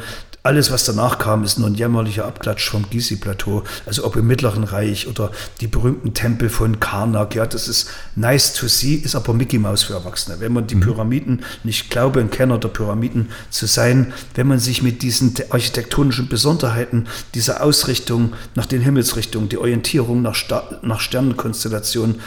[0.45, 3.63] Alles, was danach kam, ist nur ein jämmerlicher Abklatsch vom Gizeh-Plateau.
[3.87, 7.33] Also ob im Mittleren Reich oder die berühmten Tempel von Karnak.
[7.33, 10.39] Ja, das ist nice to see, ist aber Mickey Mouse für Erwachsene.
[10.39, 10.81] Wenn man die mhm.
[10.81, 16.29] Pyramiden, nicht glaube, ein Kenner der Pyramiden zu sein, wenn man sich mit diesen architektonischen
[16.29, 22.21] Besonderheiten, dieser Ausrichtung nach den Himmelsrichtungen, die Orientierung nach, Sta nach Sternenkonstellationen,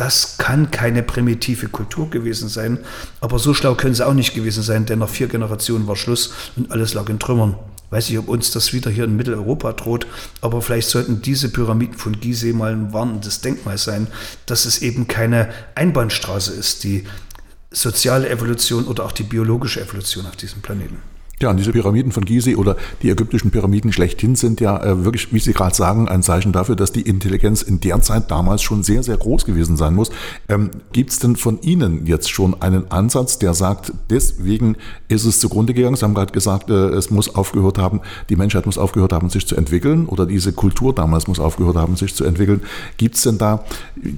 [0.00, 2.78] das kann keine primitive Kultur gewesen sein.
[3.20, 6.32] Aber so schlau können sie auch nicht gewesen sein, denn nach vier Generationen war Schluss
[6.56, 7.56] und alles lag in Trümmern.
[7.90, 10.06] Weiß nicht, ob uns das wieder hier in Mitteleuropa droht,
[10.40, 14.06] aber vielleicht sollten diese Pyramiden von Gizeh mal ein warnendes Denkmal sein,
[14.46, 17.04] dass es eben keine Einbahnstraße ist, die
[17.70, 21.09] soziale Evolution oder auch die biologische Evolution auf diesem Planeten.
[21.42, 25.32] Ja, und diese Pyramiden von Gizeh oder die ägyptischen Pyramiden schlechthin sind ja äh, wirklich,
[25.32, 28.82] wie Sie gerade sagen, ein Zeichen dafür, dass die Intelligenz in der Zeit damals schon
[28.82, 30.10] sehr, sehr groß gewesen sein muss.
[30.50, 34.76] Ähm, Gibt es denn von Ihnen jetzt schon einen Ansatz, der sagt, deswegen
[35.08, 35.96] ist es zugrunde gegangen?
[35.96, 39.46] Sie haben gerade gesagt, äh, es muss aufgehört haben, die Menschheit muss aufgehört haben, sich
[39.46, 42.60] zu entwickeln oder diese Kultur damals muss aufgehört haben, sich zu entwickeln.
[42.98, 43.64] Gibt es denn da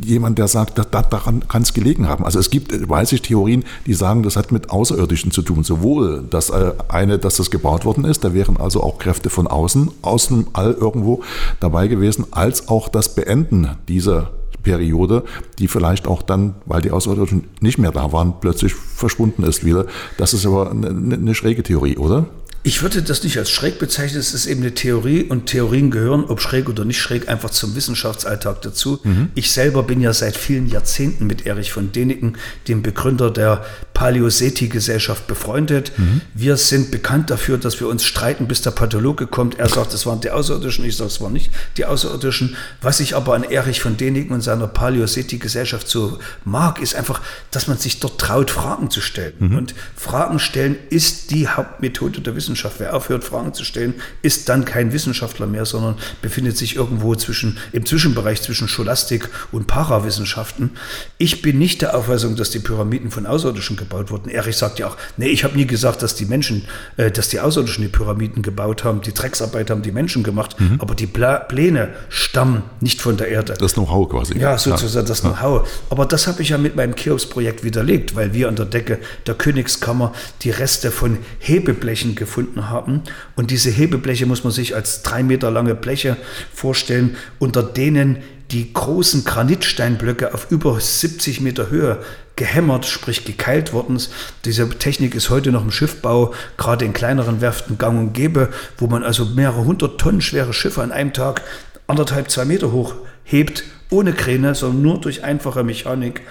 [0.04, 2.24] jemand, der sagt, da, daran kann es gelegen haben?
[2.24, 5.62] Also es gibt, weiß ich, Theorien, die sagen, das hat mit Außerirdischen zu tun.
[5.62, 8.24] Sowohl, dass äh, eine meine, dass das gebaut worden ist.
[8.24, 11.22] Da wären also auch Kräfte von außen, aus dem All irgendwo
[11.60, 14.30] dabei gewesen, als auch das Beenden dieser
[14.62, 15.24] Periode,
[15.58, 19.86] die vielleicht auch dann, weil die Außerirdischen nicht mehr da waren, plötzlich verschwunden ist wieder.
[20.18, 22.26] Das ist aber eine, eine schräge Theorie, oder?
[22.64, 26.24] Ich würde das nicht als schräg bezeichnen, es ist eben eine Theorie und Theorien gehören,
[26.26, 29.00] ob schräg oder nicht schräg, einfach zum Wissenschaftsalltag dazu.
[29.02, 29.30] Mhm.
[29.34, 32.36] Ich selber bin ja seit vielen Jahrzehnten mit Erich von Däniken,
[32.68, 35.90] dem Begründer der Paleoseti-Gesellschaft, befreundet.
[35.96, 36.20] Mhm.
[36.34, 39.58] Wir sind bekannt dafür, dass wir uns streiten, bis der Pathologe kommt.
[39.58, 42.56] Er sagt, es waren die Außerirdischen, ich sage, es waren nicht die Außerirdischen.
[42.80, 47.66] Was ich aber an Erich von Däniken und seiner Paleoseti-Gesellschaft so mag, ist einfach, dass
[47.66, 49.32] man sich dort traut, Fragen zu stellen.
[49.40, 49.56] Mhm.
[49.56, 52.51] Und Fragen stellen ist die Hauptmethode der Wissenschaft.
[52.52, 52.80] Wissenschaft.
[52.80, 57.58] Wer aufhört, Fragen zu stellen, ist dann kein Wissenschaftler mehr, sondern befindet sich irgendwo zwischen,
[57.72, 60.70] im Zwischenbereich zwischen Scholastik und Parawissenschaften.
[61.18, 64.28] Ich bin nicht der Auffassung, dass die Pyramiden von Außerirdischen gebaut wurden.
[64.28, 66.64] Erich sagt ja auch, nee, ich habe nie gesagt, dass die Menschen,
[66.96, 69.00] äh, dass die Außerirdischen die Pyramiden gebaut haben.
[69.00, 70.78] Die Drecksarbeit haben die Menschen gemacht, mhm.
[70.78, 73.54] aber die Pla Pläne stammen nicht von der Erde.
[73.58, 74.38] Das Know-how quasi.
[74.38, 75.68] Ja, sozusagen das Know-how.
[75.90, 79.34] Aber das habe ich ja mit meinem Cheops-Projekt widerlegt, weil wir an der Decke der
[79.34, 80.12] Königskammer
[80.42, 83.02] die Reste von Hebeblechen gefunden gefunden haben.
[83.36, 86.16] Und diese Hebebleche muss man sich als drei Meter lange Bleche
[86.52, 88.18] vorstellen, unter denen
[88.50, 92.02] die großen Granitsteinblöcke auf über 70 Meter Höhe
[92.36, 94.12] gehämmert, sprich gekeilt worden ist.
[94.44, 98.86] Diese Technik ist heute noch im Schiffbau, gerade in kleineren Werften gang und gäbe, wo
[98.88, 101.42] man also mehrere hundert Tonnen schwere Schiffe an einem Tag
[101.86, 106.22] anderthalb, zwei Meter hoch hebt, ohne Kräne, sondern nur durch einfache Mechanik.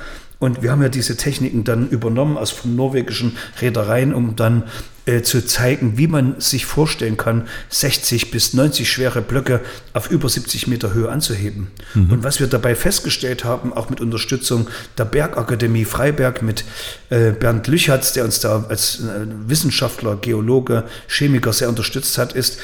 [0.42, 4.64] Und wir haben ja diese Techniken dann übernommen aus von norwegischen Reedereien, um dann
[5.12, 9.60] äh, zu zeigen, wie man sich vorstellen kann, 60 bis 90 schwere Blöcke
[9.92, 11.68] auf über 70 Meter Höhe anzuheben.
[11.94, 12.12] Mhm.
[12.12, 16.64] Und was wir dabei festgestellt haben, auch mit Unterstützung der Bergakademie Freiberg mit
[17.10, 22.58] äh, Bernd Lüchatz, der uns da als äh, Wissenschaftler, Geologe, Chemiker sehr unterstützt hat, ist,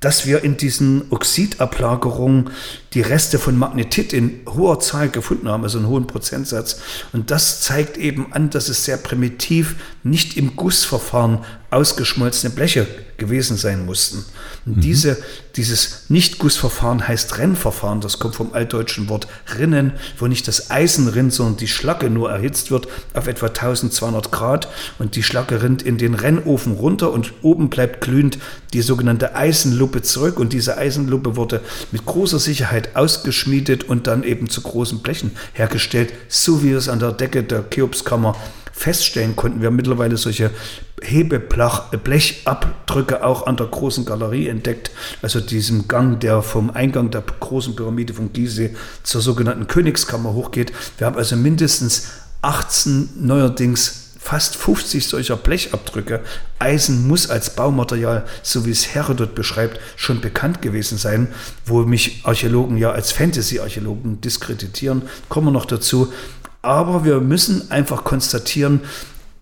[0.00, 2.50] dass wir in diesen Oxidablagerungen
[2.94, 6.80] die Reste von Magnetit in hoher Zahl gefunden haben, also einen hohen Prozentsatz.
[7.12, 11.38] Und das zeigt eben an, dass es sehr primitiv nicht im Gussverfahren
[11.70, 14.24] ausgeschmolzene Bleche gewesen sein mussten.
[14.66, 14.80] Und mhm.
[14.82, 15.16] diese,
[15.56, 18.00] dieses Nicht-Gussverfahren heißt Rennverfahren.
[18.00, 19.26] Das kommt vom altdeutschen Wort
[19.58, 24.30] Rinnen, wo nicht das Eisen rinnt, sondern die Schlacke nur erhitzt wird auf etwa 1200
[24.30, 24.68] Grad.
[24.98, 28.38] Und die Schlacke rinnt in den Rennofen runter und oben bleibt glühend
[28.74, 30.38] die sogenannte Eisenluppe zurück.
[30.38, 36.12] Und diese Eisenluppe wurde mit großer Sicherheit ausgeschmiedet und dann eben zu großen Blechen hergestellt,
[36.28, 38.36] so wie es an der Decke der Cheopskammer
[38.72, 39.60] feststellen konnten.
[39.60, 40.50] Wir haben mittlerweile solche
[41.02, 44.90] Hebeblechabdrücke auch an der großen Galerie entdeckt,
[45.20, 50.72] also diesem Gang, der vom Eingang der großen Pyramide von Gizeh zur sogenannten Königskammer hochgeht.
[50.98, 52.08] Wir haben also mindestens
[52.42, 56.20] 18 neuerdings fast 50 solcher Blechabdrücke.
[56.60, 61.28] Eisen muss als Baumaterial, so wie es Herodot beschreibt, schon bekannt gewesen sein,
[61.66, 65.02] wo mich Archäologen ja als Fantasy-Archäologen diskreditieren.
[65.28, 66.12] Kommen wir noch dazu.
[66.62, 68.82] Aber wir müssen einfach konstatieren,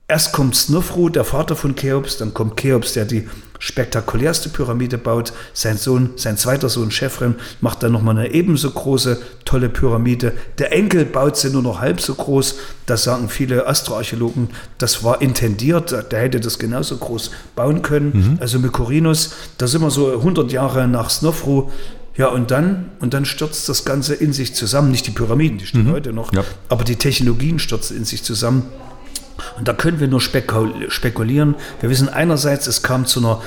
[0.09, 3.29] erst kommt Snufru, der Vater von Cheops, dann kommt Cheops, der die
[3.61, 5.33] spektakulärste Pyramide baut.
[5.53, 10.33] Sein Sohn, sein zweiter Sohn Chefren macht dann nochmal eine ebenso große, tolle Pyramide.
[10.59, 12.57] Der Enkel baut sie nur noch halb so groß.
[12.87, 14.49] Das sagen viele Astroarchäologen.
[14.79, 15.95] Das war intendiert.
[16.11, 18.11] Der hätte das genauso groß bauen können.
[18.15, 18.39] Mhm.
[18.41, 21.71] Also Mykorinus, da sind wir so 100 Jahre nach Snofru.
[22.17, 24.91] Ja, und dann, und dann stürzt das Ganze in sich zusammen.
[24.91, 25.93] Nicht die Pyramiden, die stehen mhm.
[25.93, 26.45] heute noch, ja.
[26.69, 28.65] aber die Technologien stürzen in sich zusammen.
[29.59, 31.55] Und da können wir nur spekulieren.
[31.81, 33.41] Wir wissen einerseits, es kam zu einer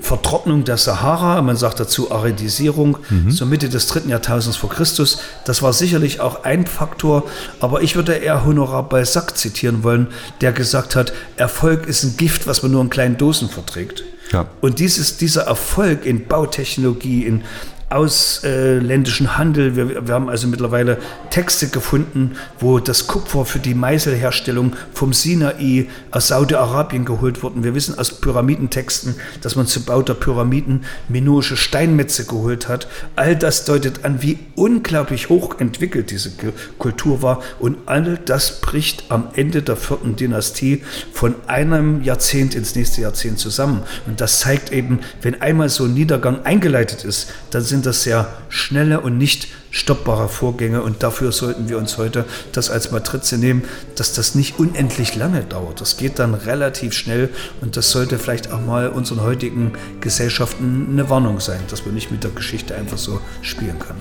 [0.00, 3.30] Vertrocknung der Sahara, man sagt dazu Aridisierung, mhm.
[3.30, 5.20] so Mitte des dritten Jahrtausends vor Christus.
[5.44, 7.24] Das war sicherlich auch ein Faktor,
[7.60, 10.08] aber ich würde eher Honorar Balzac zitieren wollen,
[10.40, 14.04] der gesagt hat, Erfolg ist ein Gift, was man nur in kleinen Dosen verträgt.
[14.32, 14.46] Ja.
[14.60, 17.42] Und dieses, dieser Erfolg in Bautechnologie, in
[17.90, 19.74] ausländischen Handel.
[19.74, 20.98] Wir, wir, haben also mittlerweile
[21.30, 27.64] Texte gefunden, wo das Kupfer für die Meißelherstellung vom Sinai aus Saudi-Arabien geholt wurden.
[27.64, 32.86] Wir wissen aus Pyramidentexten, dass man zum Bau der Pyramiden minoische Steinmetze geholt hat.
[33.16, 36.30] All das deutet an, wie unglaublich hoch entwickelt diese
[36.78, 37.42] Kultur war.
[37.58, 43.40] Und all das bricht am Ende der vierten Dynastie von einem Jahrzehnt ins nächste Jahrzehnt
[43.40, 43.82] zusammen.
[44.06, 48.02] Und das zeigt eben, wenn einmal so ein Niedergang eingeleitet ist, dann sind sind das
[48.02, 53.38] sehr schnelle und nicht stoppbare Vorgänge und dafür sollten wir uns heute das als Matrize
[53.38, 53.62] nehmen,
[53.94, 55.80] dass das nicht unendlich lange dauert.
[55.80, 57.30] Das geht dann relativ schnell
[57.62, 62.10] und das sollte vielleicht auch mal unseren heutigen Gesellschaften eine Warnung sein, dass man nicht
[62.10, 63.96] mit der Geschichte einfach so spielen kann.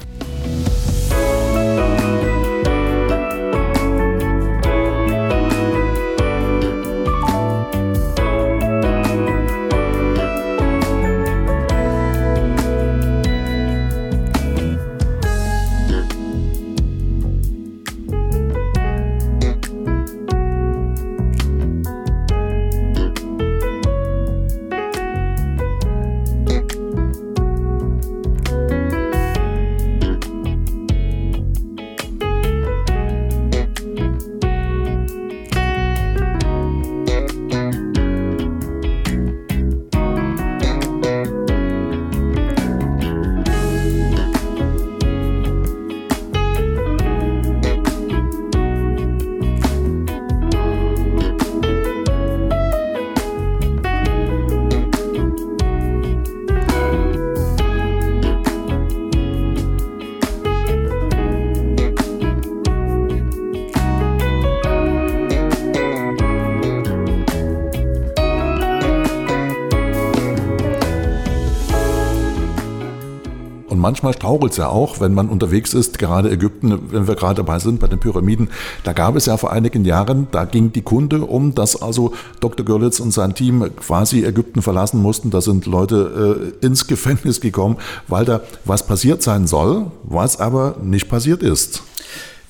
[73.89, 77.57] Manchmal strauchelt es ja auch, wenn man unterwegs ist, gerade Ägypten, wenn wir gerade dabei
[77.57, 78.49] sind bei den Pyramiden.
[78.83, 82.63] Da gab es ja vor einigen Jahren, da ging die Kunde um, dass also Dr.
[82.63, 85.31] Görlitz und sein Team quasi Ägypten verlassen mussten.
[85.31, 90.75] Da sind Leute äh, ins Gefängnis gekommen, weil da was passiert sein soll, was aber
[90.83, 91.81] nicht passiert ist.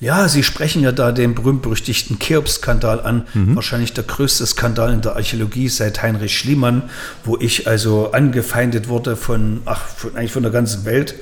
[0.00, 3.26] Ja, Sie sprechen ja da den berühmt-berüchtigten Cheops-Skandal an.
[3.34, 3.54] Mhm.
[3.54, 6.84] Wahrscheinlich der größte Skandal in der Archäologie seit Heinrich Schliemann,
[7.22, 11.16] wo ich also angefeindet wurde von, ach, von, eigentlich von der ganzen Welt,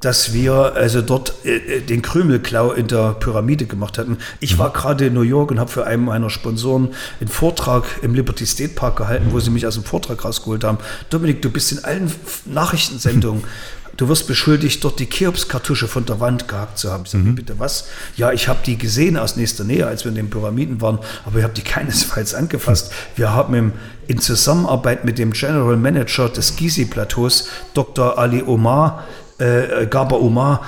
[0.00, 4.16] dass wir also dort äh, äh den Krümelklau in der Pyramide gemacht hatten.
[4.40, 4.58] Ich mhm.
[4.58, 8.46] war gerade in New York und habe für einen meiner Sponsoren einen Vortrag im Liberty
[8.46, 10.78] State Park gehalten, wo sie mich aus dem Vortrag rausgeholt haben.
[11.10, 12.10] Dominik, du bist in allen
[12.46, 13.44] Nachrichtensendungen.
[13.96, 17.04] du wirst beschuldigt, dort die Cheops-Kartusche von der Wand gehackt zu haben.
[17.04, 17.34] Ich sage, mhm.
[17.34, 17.86] bitte was?
[18.16, 21.38] Ja, ich habe die gesehen aus nächster Nähe, als wir in den Pyramiden waren, aber
[21.38, 22.92] ich habe die keinesfalls angefasst.
[23.16, 23.72] Wir haben im,
[24.06, 28.18] in Zusammenarbeit mit dem General Manager des Gizi-Plateaus, Dr.
[28.18, 29.04] Ali Omar,
[29.38, 30.62] äh, Gaba Omar,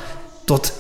[0.47, 0.73] dort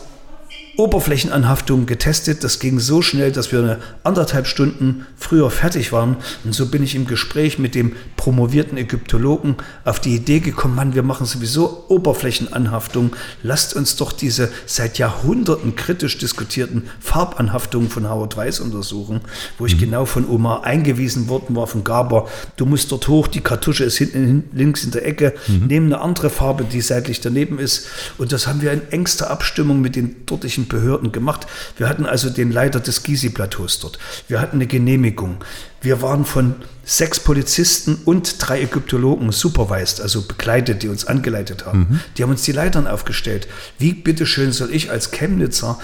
[0.76, 2.44] Oberflächenanhaftung getestet.
[2.44, 6.16] Das ging so schnell, dass wir eine anderthalb Stunden früher fertig waren.
[6.44, 10.94] Und so bin ich im Gespräch mit dem promovierten Ägyptologen auf die Idee gekommen, Mann,
[10.94, 13.16] wir machen sowieso Oberflächenanhaftung.
[13.42, 19.20] Lasst uns doch diese seit Jahrhunderten kritisch diskutierten Farbanhaftungen von Howard Weiss untersuchen,
[19.58, 19.80] wo ich mhm.
[19.80, 22.28] genau von Omar eingewiesen worden war, von Gaber.
[22.56, 25.66] Du musst dort hoch, die Kartusche ist hinten links in der Ecke, mhm.
[25.66, 27.88] nehmen eine andere Farbe, die seitlich daneben ist.
[28.18, 31.46] Und das haben wir in engster Abstimmung mit den dortigen Behörden gemacht.
[31.76, 33.98] Wir hatten also den Leiter des Gysi-Plateaus dort.
[34.28, 35.38] Wir hatten eine Genehmigung.
[35.80, 41.78] Wir waren von sechs Polizisten und drei Ägyptologen supervised, also begleitet, die uns angeleitet haben.
[41.78, 42.00] Mhm.
[42.16, 43.48] Die haben uns die Leitern aufgestellt.
[43.78, 45.78] Wie bitteschön soll ich als Chemnitzer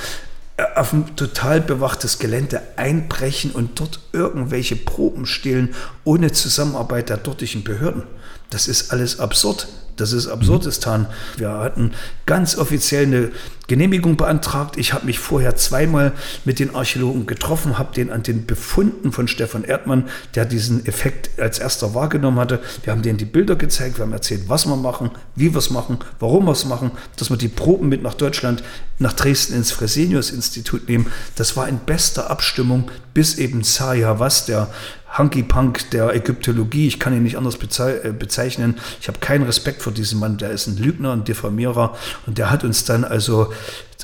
[0.57, 7.17] äh, auf ein total bewachtes Gelände einbrechen und dort irgendwelche Proben stehlen ohne Zusammenarbeit der
[7.17, 8.03] dortigen Behörden?
[8.51, 9.67] Das ist alles absurd.
[9.97, 11.07] Das ist Absurdistan.
[11.37, 11.93] Wir hatten
[12.27, 13.31] ganz offiziell eine
[13.69, 14.77] Genehmigung beantragt.
[14.77, 16.13] Ich habe mich vorher zweimal
[16.45, 21.39] mit den Archäologen getroffen, habe den an den Befunden von Stefan Erdmann, der diesen Effekt
[21.41, 24.77] als erster wahrgenommen hatte, wir haben denen die Bilder gezeigt, wir haben erzählt, was wir
[24.77, 28.15] machen, wie wir es machen, warum wir es machen, dass wir die Proben mit nach
[28.15, 28.63] Deutschland,
[28.99, 31.07] nach Dresden ins Fresenius-Institut nehmen.
[31.37, 34.69] Das war in bester Abstimmung, bis eben Saya Was, der
[35.17, 38.77] Hunky Punk der Ägyptologie, ich kann ihn nicht anders äh, bezeichnen.
[39.01, 41.95] Ich habe keinen Respekt vor diesem Mann, der ist ein Lügner, ein Diffamierer
[42.27, 43.53] und der hat uns dann also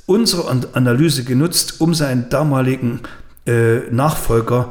[0.07, 3.01] unsere Analyse genutzt, um seinen damaligen
[3.47, 4.71] äh, Nachfolger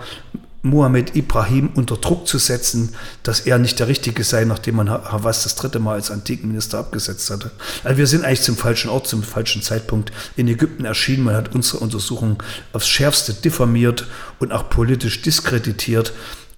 [0.67, 5.43] Mohammed Ibrahim unter Druck zu setzen, dass er nicht der Richtige sei, nachdem man Havas
[5.43, 7.51] das dritte Mal als Antikenminister abgesetzt hatte.
[7.83, 11.23] Also wir sind eigentlich zum falschen Ort, zum falschen Zeitpunkt in Ägypten erschienen.
[11.23, 12.41] Man hat unsere Untersuchung
[12.73, 14.07] aufs Schärfste diffamiert
[14.39, 16.13] und auch politisch diskreditiert.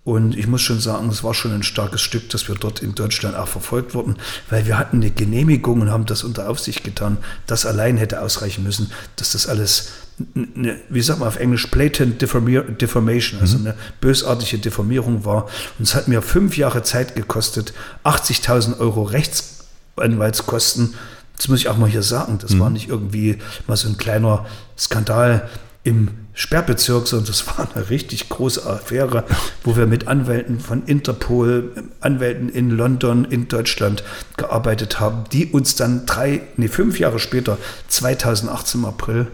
[0.09, 2.95] Und ich muss schon sagen, es war schon ein starkes Stück, dass wir dort in
[2.95, 4.15] Deutschland auch verfolgt wurden,
[4.49, 7.17] weil wir hatten eine Genehmigung und haben das unter Aufsicht getan.
[7.45, 9.91] Das allein hätte ausreichen müssen, dass das alles,
[10.35, 13.67] eine, wie sagt man auf Englisch, blatant Deformation, also mhm.
[13.67, 15.43] eine bösartige Deformierung war.
[15.77, 20.95] Und es hat mir fünf Jahre Zeit gekostet, 80.000 Euro Rechtsanwaltskosten.
[21.37, 22.39] Das muss ich auch mal hier sagen.
[22.41, 22.59] Das mhm.
[22.61, 25.47] war nicht irgendwie mal so ein kleiner Skandal
[25.83, 29.25] im Sperrbezirk, sondern das war eine richtig große Affäre,
[29.65, 34.05] wo wir mit Anwälten von Interpol, Anwälten in London, in Deutschland
[34.37, 37.57] gearbeitet haben, die uns dann drei, nee, fünf Jahre später,
[37.89, 39.27] 2018 im April,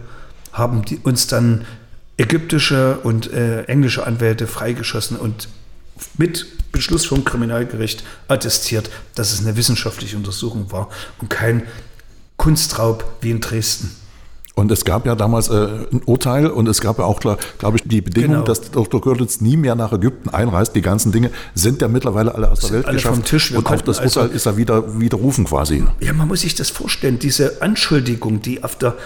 [0.52, 1.64] haben die uns dann
[2.16, 5.46] ägyptische und äh, englische Anwälte freigeschossen und
[6.18, 10.88] mit Beschluss vom Kriminalgericht attestiert, dass es eine wissenschaftliche Untersuchung war
[11.20, 11.62] und kein
[12.36, 13.94] Kunstraub wie in Dresden.
[14.58, 17.82] Und es gab ja damals äh, ein Urteil und es gab ja auch, glaube ich,
[17.84, 18.46] die Bedingung, genau.
[18.46, 19.02] dass Dr.
[19.02, 20.74] Görlitz nie mehr nach Ägypten einreist.
[20.74, 23.16] Die ganzen Dinge sind ja mittlerweile alle aus der Welt alle geschafft.
[23.16, 23.52] Vom Tisch.
[23.52, 25.84] Wir und auch das Urteil also, ist ja wieder widerrufen quasi.
[26.00, 28.96] Ja, man muss sich das vorstellen, diese Anschuldigung, die auf der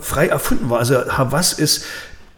[0.00, 0.78] frei erfunden war.
[0.78, 1.84] Also Havas ist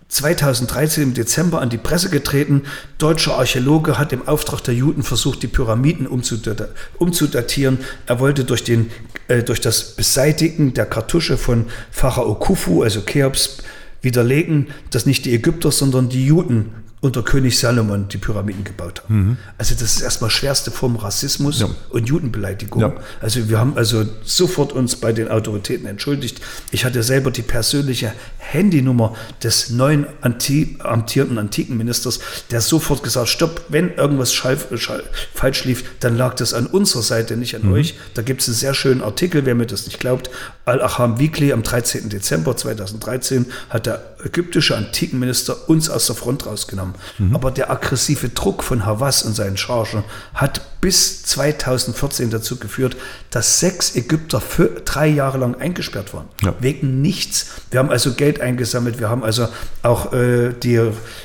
[0.09, 2.63] 2013 im Dezember an die Presse getreten.
[2.99, 7.79] Deutscher Archäologe hat im Auftrag der Juden versucht, die Pyramiden umzudatieren.
[8.07, 8.91] Er wollte durch, den,
[9.29, 13.59] äh, durch das Beseitigen der Kartusche von Pharao Khufu, also Cheops,
[14.03, 19.17] widerlegen, dass nicht die Ägypter, sondern die Juden unter König Salomon die Pyramiden gebaut haben.
[19.17, 19.37] Mhm.
[19.59, 21.69] Also das ist erstmal schwerste Form Rassismus ja.
[21.91, 22.81] und Judenbeleidigung.
[22.81, 22.95] Ja.
[23.21, 26.41] Also wir haben also sofort uns bei den Autoritäten entschuldigt.
[26.71, 33.67] Ich hatte selber die persönliche Handynummer des neuen Anti amtierenden Antikenministers, der sofort gesagt, stopp,
[33.69, 37.75] wenn irgendwas schalf, schall, falsch lief, dann lag das an unserer Seite, nicht an mhm.
[37.75, 37.95] euch.
[38.15, 40.31] Da gibt es einen sehr schönen Artikel, wer mir das nicht glaubt.
[40.65, 42.09] Al-Acham Weekly am 13.
[42.09, 46.95] Dezember 2013 hat der ägyptische Antikenminister uns aus der Front rausgenommen.
[47.19, 47.35] Mhm.
[47.35, 52.97] Aber der aggressive Druck von Hawass und seinen Chargen hat bis 2014 dazu geführt,
[53.31, 56.29] dass sechs Ägypter für drei Jahre lang eingesperrt waren.
[56.43, 56.55] Ja.
[56.61, 57.47] Wegen nichts.
[57.71, 59.49] Wir haben also Geld eingesammelt, wir haben also
[59.83, 60.81] auch äh, die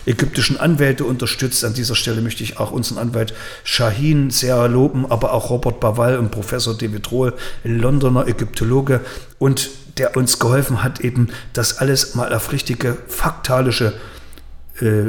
[0.05, 1.65] ägyptischen Anwälte unterstützt.
[1.65, 3.33] An dieser Stelle möchte ich auch unseren Anwalt
[3.65, 7.33] Shahin sehr loben, aber auch Robert Bawal und Professor David Rohl,
[7.65, 9.01] ein Londoner Ägyptologe
[9.39, 13.93] und der uns geholfen hat, eben das alles mal auf richtige faktalische
[14.81, 15.03] äh,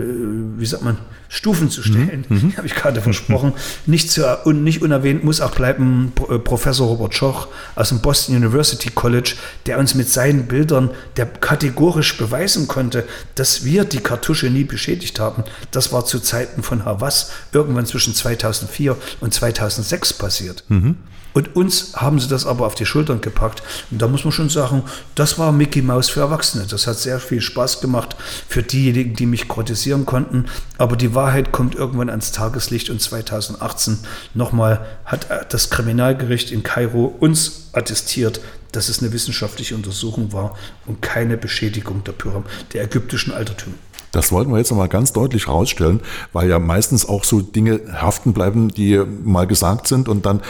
[0.56, 0.98] wie sagt man,
[1.32, 2.36] Stufen zu stellen, mhm.
[2.36, 2.56] mhm.
[2.56, 3.52] habe ich gerade versprochen.
[3.86, 8.34] Nicht, zu, und nicht unerwähnt muss auch bleiben äh, Professor Robert Schoch aus dem Boston
[8.34, 13.04] University College, der uns mit seinen Bildern, der kategorisch beweisen konnte,
[13.36, 15.44] dass wir die Kartusche nie beschädigt haben.
[15.70, 20.64] Das war zu Zeiten von Havas irgendwann zwischen 2004 und 2006 passiert.
[20.68, 20.96] Mhm.
[21.32, 23.62] Und uns haben sie das aber auf die Schultern gepackt.
[23.90, 24.82] Und da muss man schon sagen,
[25.14, 26.66] das war Mickey Mouse für Erwachsene.
[26.68, 28.16] Das hat sehr viel Spaß gemacht
[28.48, 30.46] für diejenigen, die mich kritisieren konnten.
[30.78, 32.88] Aber die Wahrheit kommt irgendwann ans Tageslicht.
[32.88, 33.98] Und 2018
[34.32, 38.40] nochmal hat das Kriminalgericht in Kairo uns attestiert,
[38.72, 40.56] dass es eine wissenschaftliche Untersuchung war
[40.86, 43.76] und keine Beschädigung der, Pyram der ägyptischen Altertümer.
[44.12, 46.00] Das wollten wir jetzt nochmal ganz deutlich rausstellen,
[46.32, 50.40] weil ja meistens auch so Dinge haften bleiben, die mal gesagt sind und dann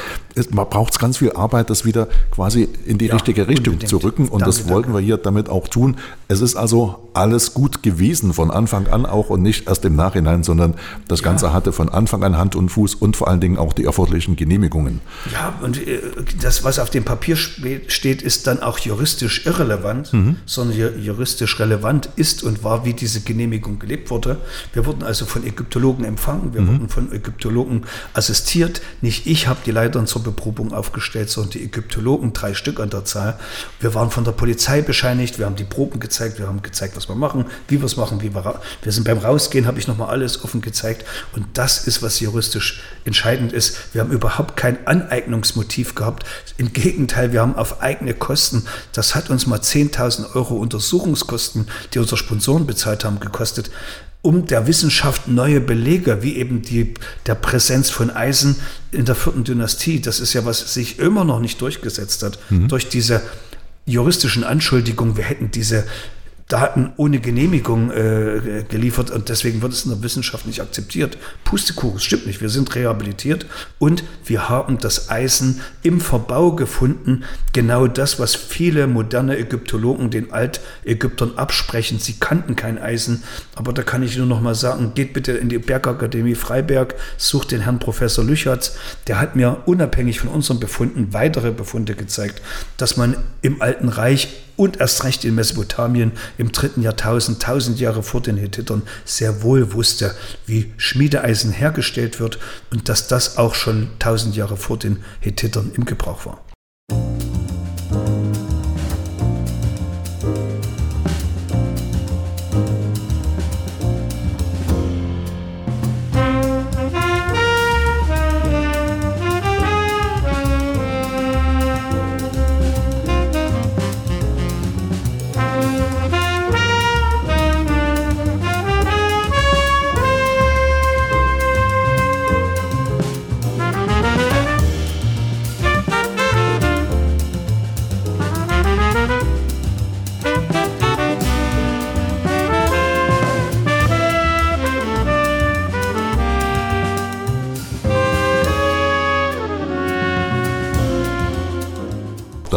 [0.48, 3.90] braucht es ganz viel Arbeit, das wieder quasi in die ja, richtige Richtung unbedingt.
[3.90, 4.98] zu rücken und danke, das wollten danke.
[4.98, 5.96] wir hier damit auch tun.
[6.28, 10.42] Es ist also alles gut gewesen von Anfang an auch und nicht erst im Nachhinein,
[10.44, 10.74] sondern
[11.08, 11.52] das Ganze ja.
[11.52, 15.00] hatte von Anfang an Hand und Fuß und vor allen Dingen auch die erforderlichen Genehmigungen.
[15.32, 16.00] Ja, und äh,
[16.40, 20.36] das, was auf dem Papier steht, ist dann auch juristisch irrelevant, mhm.
[20.46, 24.38] sondern juristisch relevant ist und war, wie diese Genehmigung Genehmigung gelebt wurde.
[24.72, 26.68] Wir wurden also von Ägyptologen empfangen, wir mhm.
[26.68, 27.84] wurden von Ägyptologen
[28.14, 28.80] assistiert.
[29.00, 33.04] Nicht ich habe die Leitern zur Beprobung aufgestellt, sondern die Ägyptologen, drei Stück an der
[33.04, 33.38] Zahl.
[33.80, 37.08] Wir waren von der Polizei bescheinigt, wir haben die Proben gezeigt, wir haben gezeigt, was
[37.08, 40.08] wir machen, wie wir es machen, wie wir, wir sind beim Rausgehen, habe ich nochmal
[40.08, 41.04] alles offen gezeigt.
[41.32, 43.76] Und das ist, was juristisch entscheidend ist.
[43.92, 46.24] Wir haben überhaupt kein Aneignungsmotiv gehabt.
[46.56, 51.98] Im Gegenteil, wir haben auf eigene Kosten, das hat uns mal 10.000 Euro Untersuchungskosten, die
[51.98, 53.70] unsere Sponsoren bezahlt haben, gekostet
[54.22, 56.94] um der Wissenschaft neue Belege, wie eben die,
[57.26, 58.56] der Präsenz von Eisen
[58.92, 62.68] in der vierten Dynastie, das ist ja, was sich immer noch nicht durchgesetzt hat, mhm.
[62.68, 63.22] durch diese
[63.86, 65.84] juristischen Anschuldigungen, wir hätten diese
[66.50, 71.16] Daten ohne Genehmigung äh, geliefert und deswegen wird es in der Wissenschaft nicht akzeptiert.
[71.44, 72.40] Pustekuchen, stimmt nicht.
[72.40, 73.46] Wir sind rehabilitiert
[73.78, 77.22] und wir haben das Eisen im Verbau gefunden.
[77.52, 82.00] Genau das, was viele moderne Ägyptologen den Altägyptern absprechen.
[82.00, 83.22] Sie kannten kein Eisen,
[83.54, 87.52] aber da kann ich nur noch mal sagen, geht bitte in die Bergakademie Freiberg, sucht
[87.52, 88.76] den Herrn Professor Lüchertz.
[89.06, 92.42] Der hat mir unabhängig von unseren Befunden weitere Befunde gezeigt,
[92.76, 94.28] dass man im Alten Reich
[94.60, 99.72] und erst recht in Mesopotamien im dritten Jahrtausend, tausend Jahre vor den Hethitern, sehr wohl
[99.72, 102.38] wusste, wie Schmiedeeisen hergestellt wird
[102.70, 106.44] und dass das auch schon tausend Jahre vor den Hethitern im Gebrauch war.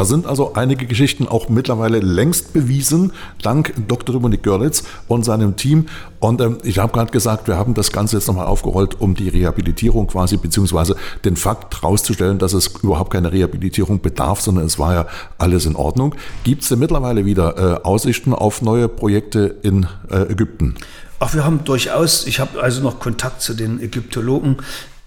[0.03, 4.11] Da sind also einige Geschichten auch mittlerweile längst bewiesen, dank Dr.
[4.11, 5.85] Dominik Görlitz und seinem Team.
[6.19, 9.29] Und ähm, ich habe gerade gesagt, wir haben das Ganze jetzt nochmal aufgerollt, um die
[9.29, 14.93] Rehabilitierung quasi, beziehungsweise den Fakt herauszustellen, dass es überhaupt keine Rehabilitierung bedarf, sondern es war
[14.93, 15.05] ja
[15.37, 16.15] alles in Ordnung.
[16.43, 20.75] Gibt es denn mittlerweile wieder äh, Aussichten auf neue Projekte in äh, Ägypten?
[21.21, 24.57] Ach, wir haben durchaus, ich habe also noch Kontakt zu den Ägyptologen.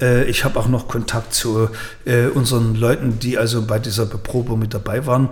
[0.01, 1.69] Äh, ich habe auch noch Kontakt zu
[2.05, 5.31] äh, unseren Leuten, die also bei dieser Beprobung mit dabei waren.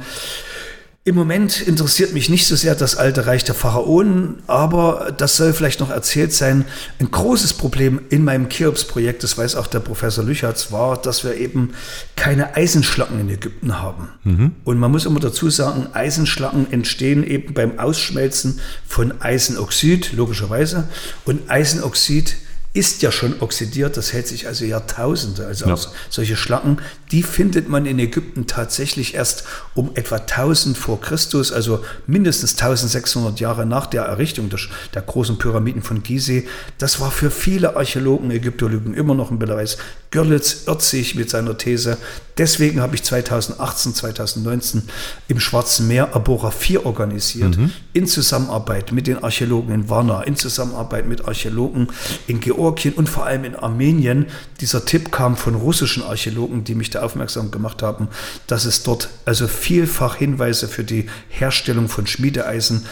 [1.06, 5.52] Im Moment interessiert mich nicht so sehr das alte Reich der Pharaonen, aber das soll
[5.52, 6.64] vielleicht noch erzählt sein.
[6.98, 11.34] Ein großes Problem in meinem Cheops-Projekt, das weiß auch der Professor Lüchertz, war, dass wir
[11.34, 11.74] eben
[12.16, 14.08] keine Eisenschlacken in Ägypten haben.
[14.24, 14.52] Mhm.
[14.64, 20.88] Und man muss immer dazu sagen, Eisenschlacken entstehen eben beim Ausschmelzen von Eisenoxid, logischerweise.
[21.26, 22.36] Und Eisenoxid
[22.74, 25.46] ist ja schon oxidiert, das hält sich also Jahrtausende.
[25.46, 25.76] Also ja.
[26.10, 26.78] solche Schlacken,
[27.12, 29.44] die findet man in Ägypten tatsächlich erst
[29.74, 34.58] um etwa 1000 vor Christus, also mindestens 1600 Jahre nach der Errichtung der,
[34.92, 36.48] der großen Pyramiden von Gizeh.
[36.78, 39.78] Das war für viele Archäologen, Ägyptologen immer noch ein Beweis.
[40.14, 41.98] Görlitz irrt sich mit seiner These.
[42.38, 44.82] Deswegen habe ich 2018, 2019
[45.26, 47.72] im Schwarzen Meer Abora 4 organisiert, mhm.
[47.92, 51.88] in Zusammenarbeit mit den Archäologen in Varna, in Zusammenarbeit mit Archäologen
[52.28, 54.26] in Georgien und vor allem in Armenien.
[54.60, 58.06] Dieser Tipp kam von russischen Archäologen, die mich da aufmerksam gemacht haben,
[58.46, 62.86] dass es dort also vielfach Hinweise für die Herstellung von Schmiedeeisen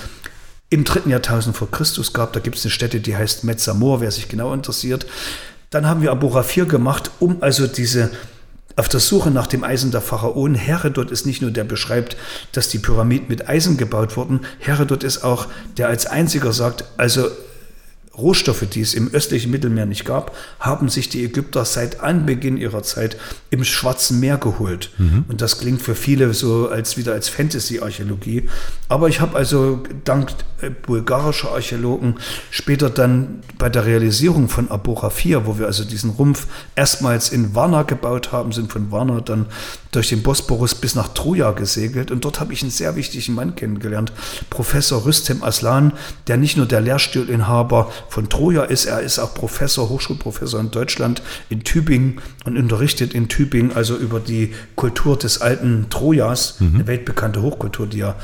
[0.70, 2.32] im dritten Jahrtausend vor Christus gab.
[2.32, 5.06] Da gibt es eine Stätte, die heißt Metzamor, wer sich genau interessiert.
[5.72, 8.10] Dann haben wir Abora 4 gemacht, um also diese
[8.76, 10.54] auf der Suche nach dem Eisen der Pharaonen.
[10.54, 12.16] Herodot ist nicht nur der beschreibt,
[12.52, 14.40] dass die Pyramiden mit Eisen gebaut wurden.
[14.58, 15.46] Herodot ist auch
[15.78, 17.26] der als einziger sagt, also
[18.16, 22.82] Rohstoffe, die es im östlichen Mittelmeer nicht gab, haben sich die Ägypter seit Anbeginn ihrer
[22.82, 23.16] Zeit
[23.50, 24.90] im Schwarzen Meer geholt.
[24.98, 25.24] Mhm.
[25.28, 28.48] Und das klingt für viele so als wieder als Fantasy-Archäologie.
[28.88, 32.16] Aber ich habe also dank äh, bulgarischer Archäologen
[32.50, 36.46] später dann bei der Realisierung von Abora 4, wo wir also diesen Rumpf
[36.76, 39.46] erstmals in Varna gebaut haben, sind von Varna dann
[39.90, 42.10] durch den Bosporus bis nach Troja gesegelt.
[42.10, 44.12] Und dort habe ich einen sehr wichtigen Mann kennengelernt,
[44.50, 45.92] Professor Rüstem Aslan,
[46.26, 51.22] der nicht nur der Lehrstuhlinhaber von Troja ist, er ist auch Professor, Hochschulprofessor in Deutschland,
[51.48, 56.74] in Tübingen und unterrichtet in Tübingen also über die Kultur des alten Trojas, mhm.
[56.74, 58.16] eine weltbekannte Hochkultur, die ja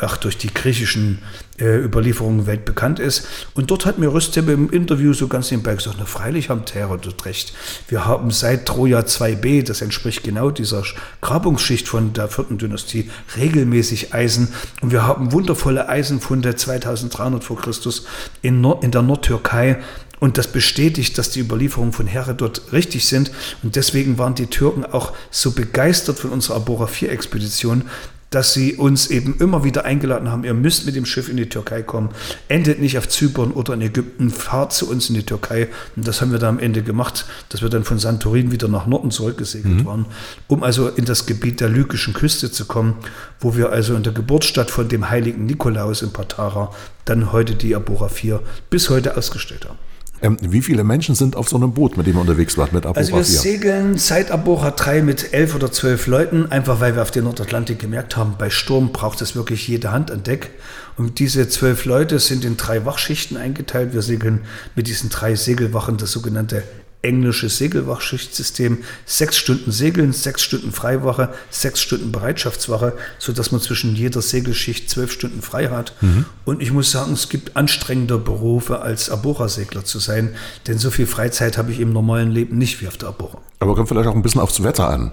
[0.00, 1.18] auch durch die griechischen
[1.58, 3.26] äh, Überlieferungen weltbekannt ist.
[3.54, 7.24] Und dort hat mir Rüstem im Interview so ganz nebenbei gesagt, na freilich haben Herodot
[7.24, 7.52] recht.
[7.88, 10.82] Wir haben seit Troja 2b, das entspricht genau dieser
[11.20, 14.48] Grabungsschicht von der vierten Dynastie, regelmäßig Eisen.
[14.80, 18.06] Und wir haben wundervolle Eisenfunde 2300 vor Christus
[18.42, 19.78] in, Nord in der Nordtürkei.
[20.20, 23.30] Und das bestätigt, dass die Überlieferungen von Herodot richtig sind.
[23.62, 27.84] Und deswegen waren die Türken auch so begeistert von unserer Abora 4 Expedition,
[28.30, 31.48] dass sie uns eben immer wieder eingeladen haben, ihr müsst mit dem Schiff in die
[31.48, 32.10] Türkei kommen,
[32.48, 35.68] endet nicht auf Zypern oder in Ägypten, fahrt zu uns in die Türkei.
[35.96, 38.86] Und das haben wir da am Ende gemacht, dass wir dann von Santorin wieder nach
[38.86, 39.84] Norden zurückgesegelt mhm.
[39.86, 40.06] waren,
[40.46, 42.96] um also in das Gebiet der lykischen Küste zu kommen,
[43.40, 46.74] wo wir also in der Geburtsstadt von dem heiligen Nikolaus in Patara
[47.06, 49.78] dann heute die Abora 4 bis heute ausgestellt haben.
[50.20, 52.84] Ähm, wie viele Menschen sind auf so einem Boot, mit dem ihr unterwegs wart, mit
[52.84, 53.38] Abora Also wir 4?
[53.38, 57.78] segeln seit Abora 3 mit elf oder zwölf Leuten, einfach weil wir auf den Nordatlantik
[57.78, 60.50] gemerkt haben, bei Sturm braucht es wirklich jede Hand an Deck.
[60.96, 63.92] Und diese zwölf Leute sind in drei Wachschichten eingeteilt.
[63.92, 64.40] Wir segeln
[64.74, 66.64] mit diesen drei Segelwachen das sogenannte
[67.02, 74.20] englisches Segelwachschichtsystem, sechs Stunden Segeln, sechs Stunden Freiwache, sechs Stunden Bereitschaftswache, sodass man zwischen jeder
[74.20, 75.94] Segelschicht zwölf Stunden frei hat.
[76.00, 76.24] Mhm.
[76.44, 80.34] Und ich muss sagen, es gibt anstrengender Berufe als Abora-Segler zu sein,
[80.66, 83.40] denn so viel Freizeit habe ich im normalen Leben nicht wie auf der Abora.
[83.60, 85.12] Aber kommt vielleicht auch ein bisschen aufs Wetter an.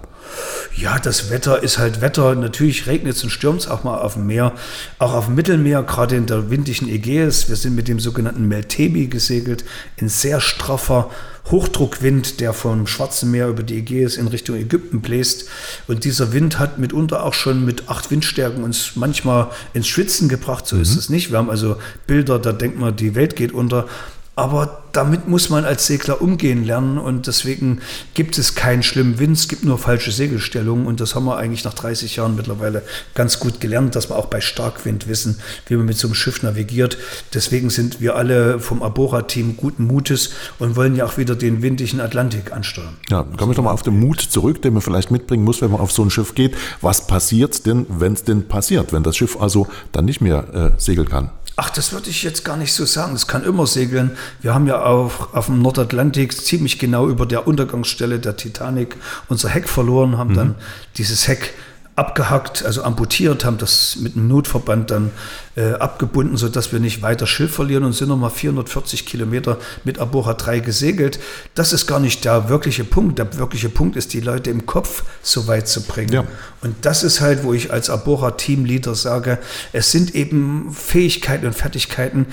[0.76, 2.34] Ja, das Wetter ist halt Wetter.
[2.34, 4.52] Natürlich regnet es und stürmt es auch mal auf dem Meer.
[4.98, 7.48] Auch auf dem Mittelmeer, gerade in der windigen Ägäis.
[7.48, 9.64] Wir sind mit dem sogenannten Meltebi gesegelt,
[9.96, 11.10] in sehr straffer
[11.50, 15.48] Hochdruckwind, der vom Schwarzen Meer über die Ägäis in Richtung Ägypten bläst.
[15.86, 20.66] Und dieser Wind hat mitunter auch schon mit acht Windstärken uns manchmal ins Schwitzen gebracht.
[20.66, 20.82] So mhm.
[20.82, 21.30] ist es nicht.
[21.30, 21.76] Wir haben also
[22.06, 23.86] Bilder, da denkt man, die Welt geht unter.
[24.38, 27.80] Aber damit muss man als Segler umgehen lernen und deswegen
[28.12, 31.64] gibt es keinen schlimmen Wind, es gibt nur falsche Segelstellungen und das haben wir eigentlich
[31.64, 32.82] nach 30 Jahren mittlerweile
[33.14, 36.42] ganz gut gelernt, dass wir auch bei Starkwind wissen, wie man mit so einem Schiff
[36.42, 36.98] navigiert.
[37.32, 42.00] Deswegen sind wir alle vom Abora-Team guten Mutes und wollen ja auch wieder den windigen
[42.00, 42.98] Atlantik ansteuern.
[43.08, 45.80] Ja, komme ich nochmal auf den Mut zurück, den man vielleicht mitbringen muss, wenn man
[45.80, 46.54] auf so ein Schiff geht.
[46.82, 50.80] Was passiert denn, wenn es denn passiert, wenn das Schiff also dann nicht mehr äh,
[50.80, 51.30] segeln kann?
[51.58, 53.14] Ach, das würde ich jetzt gar nicht so sagen.
[53.14, 54.10] Es kann immer segeln.
[54.42, 58.96] Wir haben ja auch auf dem Nordatlantik ziemlich genau über der Untergangsstelle der Titanic
[59.28, 60.36] unser Heck verloren, haben mhm.
[60.36, 60.54] dann
[60.98, 61.54] dieses Heck
[61.96, 65.10] abgehackt, also amputiert, haben das mit einem Notverband dann
[65.56, 70.34] äh, abgebunden, sodass wir nicht weiter Schiff verlieren und sind nochmal 440 Kilometer mit Abora
[70.34, 71.18] 3 gesegelt.
[71.54, 73.18] Das ist gar nicht der wirkliche Punkt.
[73.18, 76.12] Der wirkliche Punkt ist, die Leute im Kopf so weit zu bringen.
[76.12, 76.24] Ja.
[76.60, 79.38] Und das ist halt, wo ich als Abora Teamleader sage,
[79.72, 82.26] es sind eben Fähigkeiten und Fertigkeiten,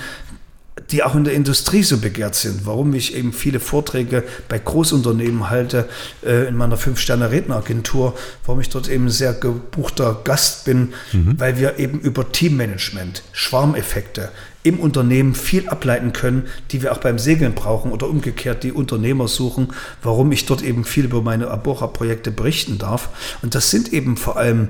[0.90, 2.66] die auch in der Industrie so begehrt sind.
[2.66, 5.88] Warum ich eben viele Vorträge bei Großunternehmen halte,
[6.24, 8.14] äh, in meiner Fünf-Sterne-Redneragentur,
[8.44, 11.38] warum ich dort eben sehr gebuchter Gast bin, mhm.
[11.38, 14.30] weil wir eben über Teammanagement, Schwarmeffekte
[14.64, 19.28] im Unternehmen viel ableiten können, die wir auch beim Segeln brauchen oder umgekehrt die Unternehmer
[19.28, 19.68] suchen,
[20.02, 23.10] warum ich dort eben viel über meine Abora-Projekte berichten darf.
[23.42, 24.68] Und das sind eben vor allem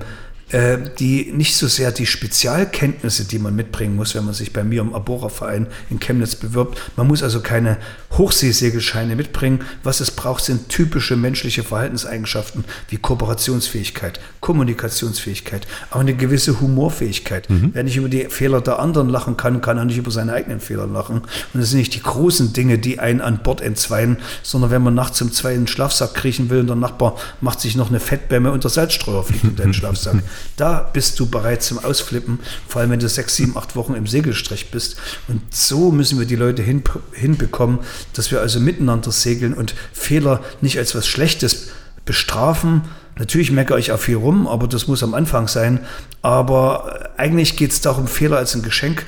[0.53, 4.83] die nicht so sehr die Spezialkenntnisse, die man mitbringen muss, wenn man sich bei mir
[4.83, 6.81] im Abora-Verein in Chemnitz bewirbt.
[6.97, 7.79] Man muss also keine
[8.13, 9.63] Hochseesegelscheine mitbringen.
[9.83, 17.49] Was es braucht, sind typische menschliche Verhaltenseigenschaften wie Kooperationsfähigkeit, Kommunikationsfähigkeit, auch eine gewisse Humorfähigkeit.
[17.51, 17.71] Mhm.
[17.73, 20.61] Wer nicht über die Fehler der anderen lachen kann, kann auch nicht über seine eigenen
[20.61, 21.23] Fehler lachen.
[21.53, 24.95] Und es sind nicht die großen Dinge, die einen an Bord entzweien, sondern wenn man
[24.95, 28.63] nachts im zweiten Schlafsack kriechen will und der Nachbar macht sich noch eine Fettbämme und
[28.63, 30.23] der Salzstreuer fliegt in den Schlafsack.
[30.57, 34.07] Da bist du bereit zum Ausflippen, vor allem wenn du sechs, sieben, acht Wochen im
[34.07, 34.97] Segelstrich bist.
[35.29, 36.83] Und so müssen wir die Leute hin,
[37.13, 37.81] hinbekommen,
[38.13, 41.69] dass wir also miteinander segeln und Fehler nicht als was Schlechtes
[42.05, 42.83] bestrafen.
[43.19, 45.81] Natürlich meckere ich auch viel rum, aber das muss am Anfang sein.
[46.23, 49.07] Aber eigentlich geht es darum, Fehler als ein Geschenk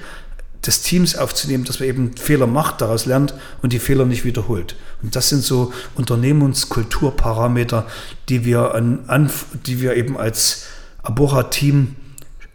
[0.67, 4.77] des Teams aufzunehmen, dass man eben Fehler macht, daraus lernt und die Fehler nicht wiederholt.
[5.03, 7.87] Und das sind so Unternehmenskulturparameter,
[8.29, 9.31] die wir, an, an,
[9.67, 10.65] die wir eben als
[11.07, 11.95] Abora-Team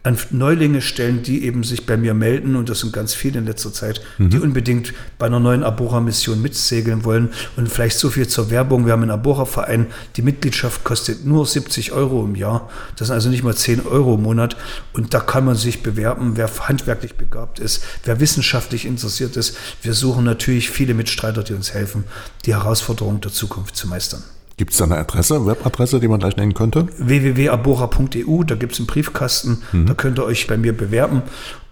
[0.04, 3.46] an Neulinge stellen, die eben sich bei mir melden, und das sind ganz viele in
[3.46, 4.30] letzter Zeit, mhm.
[4.30, 7.30] die unbedingt bei einer neuen Abora-Mission mitsegeln wollen.
[7.56, 8.84] Und vielleicht so viel zur Werbung.
[8.84, 9.86] Wir haben einen Abora-Verein,
[10.16, 12.68] die Mitgliedschaft kostet nur 70 Euro im Jahr.
[12.96, 14.56] Das sind also nicht mal 10 Euro im Monat.
[14.92, 19.56] Und da kann man sich bewerben, wer handwerklich begabt ist, wer wissenschaftlich interessiert ist.
[19.82, 22.04] Wir suchen natürlich viele Mitstreiter, die uns helfen,
[22.44, 24.24] die Herausforderungen der Zukunft zu meistern.
[24.56, 26.88] Gibt es da eine Adresse, Webadresse, die man gleich nennen könnte?
[26.98, 29.86] www.abora.eu, da gibt es einen Briefkasten, mhm.
[29.86, 31.22] da könnt ihr euch bei mir bewerben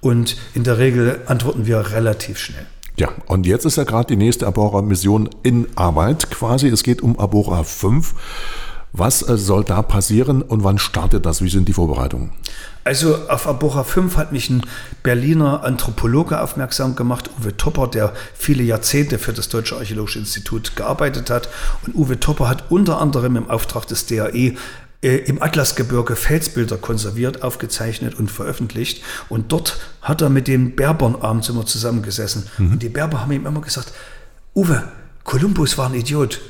[0.00, 2.66] und in der Regel antworten wir relativ schnell.
[2.96, 6.68] Ja, und jetzt ist ja gerade die nächste Abora-Mission in Arbeit quasi.
[6.68, 8.14] Es geht um Abora 5.
[8.92, 11.42] Was äh, soll da passieren und wann startet das?
[11.42, 12.30] Wie sind die Vorbereitungen?
[12.82, 14.62] Also auf Abora 5 hat mich ein
[15.02, 21.30] Berliner Anthropologe aufmerksam gemacht, Uwe Topper, der viele Jahrzehnte für das Deutsche Archäologische Institut gearbeitet
[21.30, 21.48] hat.
[21.86, 24.56] Und Uwe Topper hat unter anderem im Auftrag des DAE
[25.02, 29.02] äh, im Atlasgebirge Felsbilder konserviert, aufgezeichnet und veröffentlicht.
[29.28, 32.46] Und dort hat er mit den Berbern abends immer zusammengesessen.
[32.58, 32.72] Mhm.
[32.72, 33.92] Und die Berber haben ihm immer gesagt,
[34.54, 34.82] Uwe,
[35.24, 36.40] Kolumbus war ein Idiot.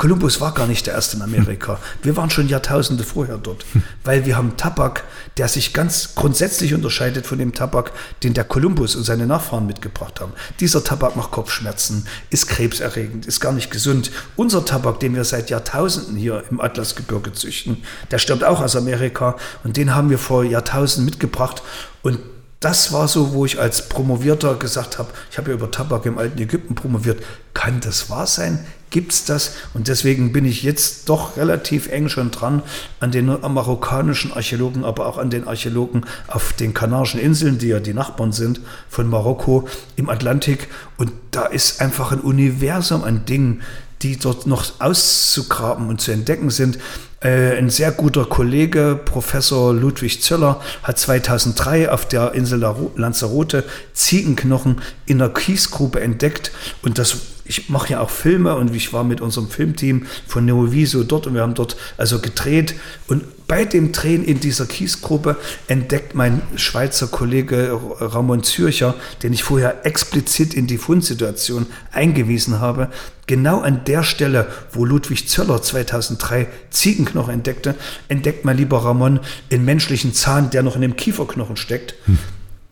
[0.00, 1.78] Kolumbus war gar nicht der erste in Amerika.
[2.02, 3.66] Wir waren schon Jahrtausende vorher dort,
[4.02, 5.04] weil wir haben Tabak,
[5.36, 7.92] der sich ganz grundsätzlich unterscheidet von dem Tabak,
[8.22, 10.32] den der Kolumbus und seine Nachfahren mitgebracht haben.
[10.58, 14.10] Dieser Tabak macht Kopfschmerzen, ist krebserregend, ist gar nicht gesund.
[14.36, 19.36] Unser Tabak, den wir seit Jahrtausenden hier im Atlasgebirge züchten, der stammt auch aus Amerika
[19.64, 21.62] und den haben wir vor Jahrtausenden mitgebracht
[22.00, 22.20] und
[22.60, 26.16] das war so, wo ich als Promovierter gesagt habe, ich habe ja über Tabak im
[26.16, 27.22] alten Ägypten promoviert,
[27.52, 28.64] kann das wahr sein?
[28.90, 29.54] Gibt es das?
[29.72, 32.62] Und deswegen bin ich jetzt doch relativ eng schon dran
[32.98, 37.78] an den marokkanischen Archäologen, aber auch an den Archäologen auf den Kanarischen Inseln, die ja
[37.78, 40.66] die Nachbarn sind von Marokko im Atlantik.
[40.96, 43.62] Und da ist einfach ein Universum an Dingen,
[44.02, 46.78] die dort noch auszugraben und zu entdecken sind.
[47.22, 52.60] Äh, ein sehr guter Kollege, Professor Ludwig Zöller, hat 2003 auf der Insel
[52.96, 53.62] Lanzarote
[53.92, 56.50] Ziegenknochen in der Kiesgrube entdeckt
[56.82, 57.18] und das
[57.50, 61.34] ich mache ja auch Filme und ich war mit unserem Filmteam von Neoviso dort und
[61.34, 62.76] wir haben dort also gedreht
[63.08, 65.36] und bei dem Drehen in dieser Kiesgruppe
[65.66, 68.94] entdeckt mein Schweizer Kollege Ramon Zürcher,
[69.24, 72.88] den ich vorher explizit in die Fundsituation eingewiesen habe,
[73.26, 77.74] genau an der Stelle, wo Ludwig Zöller 2003 Ziegenknochen entdeckte,
[78.06, 79.18] entdeckt mein lieber Ramon
[79.50, 81.96] einen menschlichen Zahn, der noch in dem Kieferknochen steckt.
[82.04, 82.18] Hm.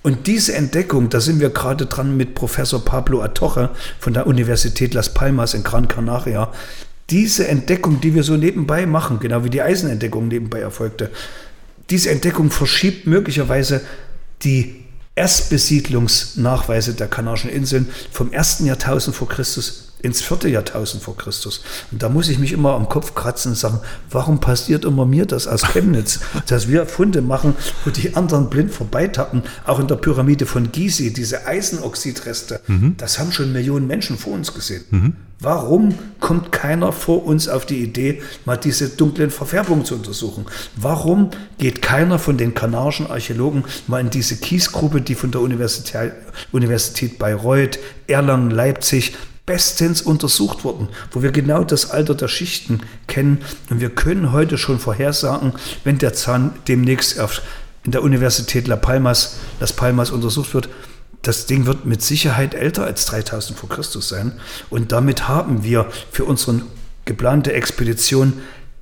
[0.09, 3.69] Und diese Entdeckung, da sind wir gerade dran mit Professor Pablo Atoche
[4.01, 6.51] von der Universität Las Palmas in Gran Canaria.
[7.11, 11.11] Diese Entdeckung, die wir so nebenbei machen, genau wie die Eisenentdeckung nebenbei erfolgte,
[11.91, 13.83] diese Entdeckung verschiebt möglicherweise
[14.45, 14.83] die
[15.15, 21.63] Erstbesiedlungsnachweise der Kanarischen Inseln vom ersten Jahrtausend vor Christus ins vierte Jahrtausend vor Christus.
[21.91, 23.81] Und da muss ich mich immer am Kopf kratzen und sagen,
[24.11, 28.73] warum passiert immer mir das aus Chemnitz, dass wir Funde machen, wo die anderen blind
[28.73, 32.95] vorbeitappen, auch in der Pyramide von Gizeh, diese Eisenoxidreste, mhm.
[32.97, 34.85] das haben schon Millionen Menschen vor uns gesehen.
[34.91, 35.17] Mhm.
[35.41, 40.47] Warum kommt keiner vor uns auf die Idee, mal diese dunklen Verfärbungen zu untersuchen?
[40.75, 46.13] Warum geht keiner von den kanarischen Archäologen mal in diese Kiesgrube, die von der Universität,
[46.51, 47.79] Universität Bayreuth,
[48.09, 49.15] Erlangen, Leipzig
[49.49, 53.39] bestens untersucht worden, wo wir genau das Alter der Schichten kennen.
[53.71, 57.19] Und wir können heute schon vorhersagen, wenn der Zahn demnächst
[57.85, 60.69] in der Universität La Palmas, Las Palmas untersucht wird,
[61.23, 64.33] das Ding wird mit Sicherheit älter als 3000 vor Christus sein.
[64.69, 66.61] Und damit haben wir für unsere
[67.07, 68.35] geplante Expedition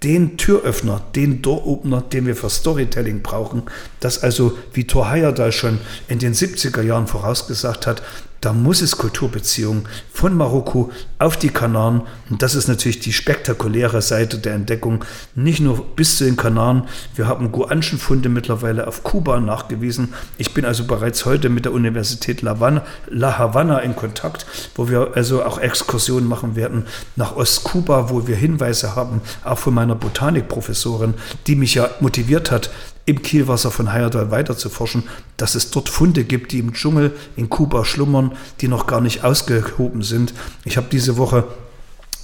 [0.02, 3.62] den Türöffner, den Door-Opener, den wir für Storytelling brauchen,
[4.00, 8.02] das also, wie Thor Heyerdahl schon in den 70er Jahren vorausgesagt hat,
[8.40, 14.02] da muss es Kulturbeziehungen von Marokko auf die Kanaren, und das ist natürlich die spektakuläre
[14.02, 16.84] Seite der Entdeckung, nicht nur bis zu den Kanaren,
[17.14, 20.12] wir haben Guanchen-Funde mittlerweile auf Kuba nachgewiesen.
[20.38, 24.88] Ich bin also bereits heute mit der Universität La, Havana, La Havana in Kontakt, wo
[24.88, 29.94] wir also auch Exkursionen machen werden nach Ostkuba, wo wir Hinweise haben, auch von meiner
[29.94, 31.14] Botanikprofessorin,
[31.46, 32.70] die mich ja motiviert hat,
[33.06, 35.04] im Kielwasser von Heyerdahl weiter zu forschen,
[35.36, 39.24] dass es dort Funde gibt, die im Dschungel in Kuba schlummern, die noch gar nicht
[39.24, 40.34] ausgehoben sind.
[40.64, 41.44] Ich habe diese Woche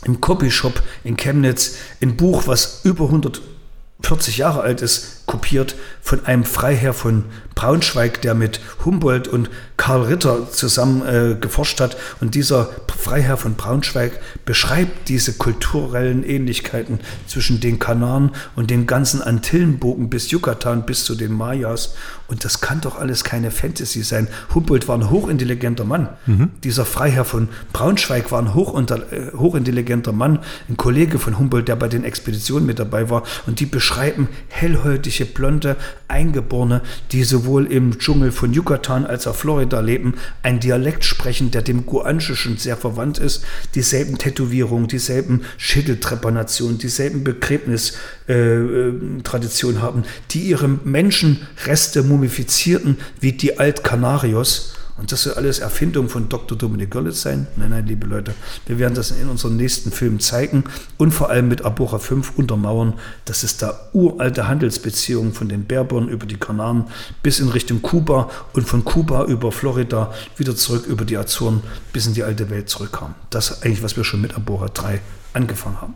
[0.05, 6.45] im Copyshop in Chemnitz ein Buch, was über 140 Jahre alt ist, kopiert von einem
[6.45, 7.24] Freiherr von
[7.55, 11.97] Braunschweig, der mit Humboldt und Karl Ritter zusammen äh, geforscht hat.
[12.20, 12.68] Und dieser
[12.99, 20.30] Freiherr von Braunschweig beschreibt diese kulturellen Ähnlichkeiten zwischen den Kanaren und den ganzen Antillenbogen bis
[20.30, 21.95] Yucatan, bis zu den Mayas.
[22.28, 24.28] Und das kann doch alles keine Fantasy sein.
[24.55, 26.09] Humboldt war ein hochintelligenter Mann.
[26.26, 26.51] Mhm.
[26.64, 31.76] Dieser Freiherr von Braunschweig war ein hochunter, äh, hochintelligenter Mann, ein Kollege von Humboldt, der
[31.76, 33.24] bei den Expeditionen mit dabei war.
[33.47, 35.77] Und die beschreiben hellhäutige, blonde
[36.09, 41.62] Eingeborene, die sowohl im Dschungel von Yucatan als auch Florida leben, ein Dialekt sprechen, der
[41.62, 50.68] dem Guanchischen sehr verwandt ist, dieselben Tätowierungen, dieselben Schädeltrepanationen, dieselben Begräbnistraditionen äh, haben, die ihre
[50.68, 56.57] Menschenreste mumifizierten wie die Altkanarios und das soll alles Erfindung von Dr.
[56.57, 57.47] Dominik Görlitz sein?
[57.57, 58.34] Nein, nein, liebe Leute,
[58.66, 60.64] wir werden das in unseren nächsten Filmen zeigen
[60.99, 66.09] und vor allem mit Abora 5 untermauern, dass es da uralte Handelsbeziehungen von den Berbern
[66.09, 66.86] über die Kanaren
[67.22, 71.62] bis in Richtung Kuba und von Kuba über Florida wieder zurück über die Azoren
[71.93, 73.14] bis in die alte Welt zurückkamen.
[73.30, 75.01] Das ist eigentlich, was wir schon mit Abora 3
[75.32, 75.95] angefangen haben.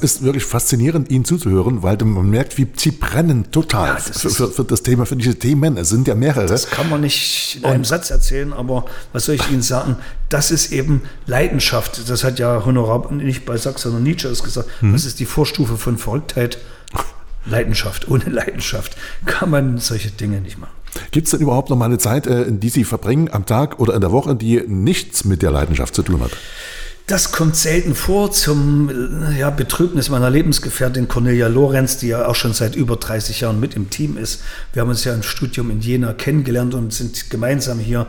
[0.00, 4.20] Das ist wirklich faszinierend, Ihnen zuzuhören, weil man merkt, wie Sie brennen total Ja, das
[4.20, 5.76] für, ist- für, für das Thema, für diese Themen.
[5.76, 6.46] Es sind ja mehrere.
[6.46, 9.96] Das kann man nicht in einem Satz erzählen, aber was soll ich Ihnen sagen?
[10.28, 12.08] Das ist eben Leidenschaft.
[12.08, 14.68] Das hat ja Honorar nicht bei Sachs, sondern Nietzsche es gesagt.
[14.80, 16.58] Das ist die Vorstufe von Verrücktheit.
[17.46, 18.08] Leidenschaft.
[18.08, 20.72] Ohne Leidenschaft kann man solche Dinge nicht machen.
[21.12, 23.94] Gibt es denn überhaupt noch mal eine Zeit, äh, die Sie verbringen am Tag oder
[23.94, 26.30] in der Woche, die nichts mit der Leidenschaft zu tun hat?
[27.08, 32.34] Das kommt selten vor zum äh, ja, Betrübnis meiner Lebensgefährtin Cornelia Lorenz, die ja auch
[32.34, 34.42] schon seit über 30 Jahren mit im Team ist.
[34.74, 38.00] Wir haben uns ja im Studium in Jena kennengelernt und sind gemeinsam hier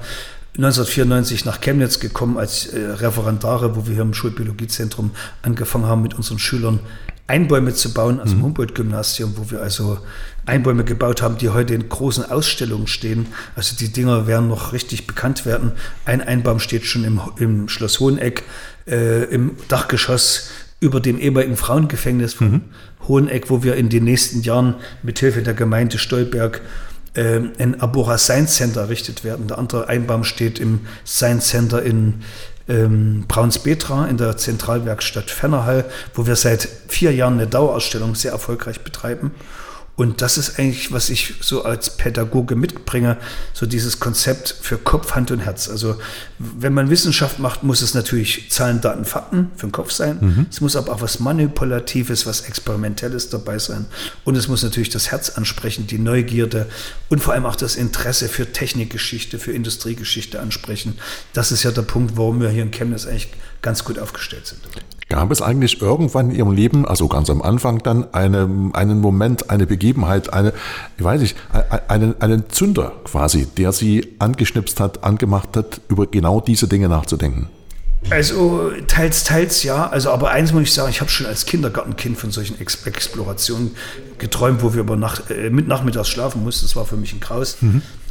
[0.57, 5.11] 1994 nach Chemnitz gekommen als äh, Referendare, wo wir hier im Schulbiologiezentrum
[5.43, 6.79] angefangen haben, mit unseren Schülern
[7.25, 9.99] Einbäume zu bauen, also im Humboldt-Gymnasium, wo wir also
[10.49, 13.27] Einbäume gebaut haben, die heute in großen Ausstellungen stehen.
[13.55, 15.71] Also die Dinger werden noch richtig bekannt werden.
[16.05, 18.43] Ein Einbaum steht schon im, im Schloss Hoheneck,
[18.87, 22.61] äh, im Dachgeschoss über dem ehemaligen Frauengefängnis von
[23.07, 26.61] Hoheneck, wo wir in den nächsten Jahren mithilfe der Gemeinde Stolberg
[27.13, 29.47] äh, ein Abora Science Center errichtet werden.
[29.47, 32.21] Der andere Einbaum steht im Science Center in
[32.69, 38.81] ähm, Braunsbetra in der Zentralwerkstatt Fennerhall, wo wir seit vier Jahren eine Dauerausstellung sehr erfolgreich
[38.81, 39.31] betreiben.
[39.99, 43.17] Und das ist eigentlich, was ich so als Pädagoge mitbringe,
[43.51, 45.67] so dieses Konzept für Kopf, Hand und Herz.
[45.67, 45.99] Also
[46.37, 50.47] wenn man Wissenschaft macht, muss es natürlich Zahlen, Daten, Fakten für den Kopf sein.
[50.49, 53.87] Es muss aber auch was Manipulatives, was Experimentelles dabei sein.
[54.23, 56.67] Und es muss natürlich das Herz ansprechen, die Neugierde
[57.09, 60.97] und vor allem auch das Interesse für Technikgeschichte, für Industriegeschichte ansprechen.
[61.33, 64.61] Das ist ja der Punkt, warum wir hier in Chemnitz eigentlich ganz gut aufgestellt sind.
[65.09, 69.49] Gab es eigentlich irgendwann in Ihrem Leben, also ganz am Anfang dann, eine, einen Moment,
[69.49, 70.53] eine Begebenheit, eine,
[70.97, 76.05] ich weiß nicht, ein- einen, einen Zünder quasi, der Sie angeschnipst hat, angemacht hat, über
[76.05, 77.49] genau diese Dinge nachzudenken?
[78.11, 79.87] Also teils, teils ja.
[79.89, 83.71] Also aber eins muss ich sagen, ich habe schon als Kindergartenkind von solchen Ex Explorationen
[84.19, 86.65] geträumt, wo wir über Nacht, äh, mit nachmittags schlafen mussten.
[86.65, 87.57] Das war für mich ein Graus.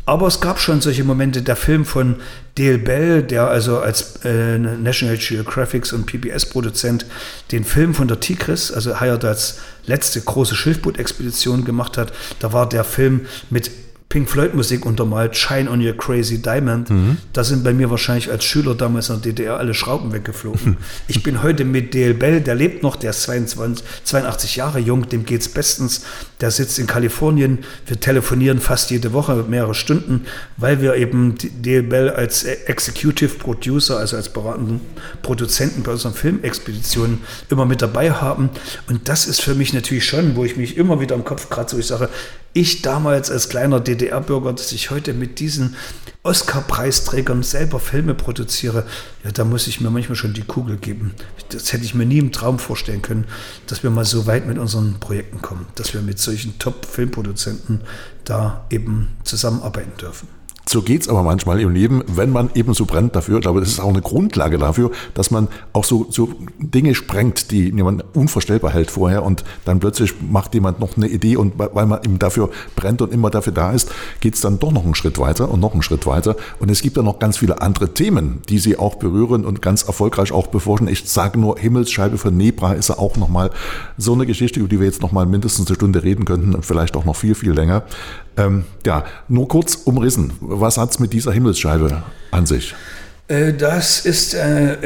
[0.08, 1.42] Aber es gab schon solche Momente.
[1.42, 2.16] Der Film von
[2.54, 7.04] Dale Bell, der also als äh, National Geographic und PBS-Produzent
[7.52, 12.66] den Film von der Tigris, also Hired als letzte große Schilfboot-Expedition gemacht hat, da war
[12.66, 13.70] der Film mit
[14.08, 16.88] Pink Floyd Musik untermalt, Shine on Your Crazy Diamond.
[17.34, 20.78] Da sind bei mir wahrscheinlich als Schüler damals in der DDR alle Schrauben weggeflogen.
[21.08, 25.08] Ich bin heute mit DL Bell, der lebt noch, der ist 22, 82 Jahre jung,
[25.10, 26.06] dem geht's bestens.
[26.40, 27.58] Der sitzt in Kalifornien.
[27.86, 30.24] Wir telefonieren fast jede Woche mehrere Stunden,
[30.56, 34.80] weil wir eben DL Bell als Executive Producer, also als beratenden
[35.20, 37.18] Produzenten bei unseren Filmexpeditionen
[37.50, 38.48] immer mit dabei haben.
[38.88, 41.76] Und das ist für mich natürlich schon, wo ich mich immer wieder am Kopf kratze,
[41.76, 42.08] wo ich sage,
[42.58, 45.76] ich damals als kleiner DDR-Bürger, dass ich heute mit diesen
[46.24, 48.84] Oscar-Preisträgern selber Filme produziere,
[49.24, 51.14] ja, da muss ich mir manchmal schon die Kugel geben.
[51.50, 53.26] Das hätte ich mir nie im Traum vorstellen können,
[53.66, 57.82] dass wir mal so weit mit unseren Projekten kommen, dass wir mit solchen Top-Filmproduzenten
[58.24, 60.37] da eben zusammenarbeiten dürfen.
[60.68, 63.36] So geht's aber manchmal im Leben, wenn man eben so brennt dafür.
[63.36, 67.50] Ich glaube, das ist auch eine Grundlage dafür, dass man auch so, so Dinge sprengt,
[67.50, 71.86] die jemand unvorstellbar hält vorher und dann plötzlich macht jemand noch eine Idee und weil
[71.86, 73.90] man eben dafür brennt und immer dafür da ist,
[74.20, 76.36] geht's dann doch noch einen Schritt weiter und noch einen Schritt weiter.
[76.58, 79.84] Und es gibt ja noch ganz viele andere Themen, die sie auch berühren und ganz
[79.84, 80.86] erfolgreich auch beforschen.
[80.86, 83.52] Ich sage nur, Himmelsscheibe von Nebra ist ja auch nochmal
[83.96, 86.94] so eine Geschichte, über die wir jetzt nochmal mindestens eine Stunde reden könnten und vielleicht
[86.94, 87.84] auch noch viel, viel länger.
[88.38, 90.32] Ähm, ja, nur kurz umrissen.
[90.40, 92.74] Was hat's mit dieser Himmelsscheibe an sich?
[93.28, 94.76] Äh, Das ist äh,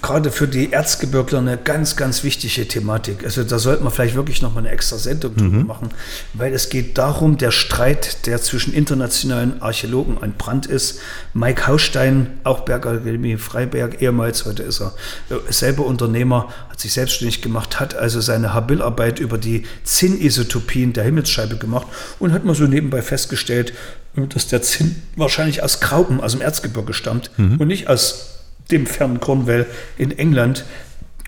[0.00, 3.22] gerade für die Erzgebirgler eine ganz, ganz wichtige Thematik.
[3.24, 5.90] Also da sollte man vielleicht wirklich noch mal eine extra Sendung drüber machen,
[6.32, 11.00] weil es geht darum, der Streit, der zwischen internationalen Archäologen ein Brand ist.
[11.34, 14.94] Mike Haustein, auch Bergakademie Freiberg, ehemals, heute ist er
[15.28, 21.04] äh, selber Unternehmer, hat sich selbstständig gemacht, hat also seine Habil-Arbeit über die Zinnisotopien der
[21.04, 21.86] Himmelsscheibe gemacht
[22.18, 23.72] und hat mal so nebenbei festgestellt,
[24.14, 29.20] dass der Zinn wahrscheinlich aus Graupen, aus dem Erzgebirge stammt und nicht aus dem fernen
[29.20, 29.64] Cornwall
[29.96, 30.66] in England.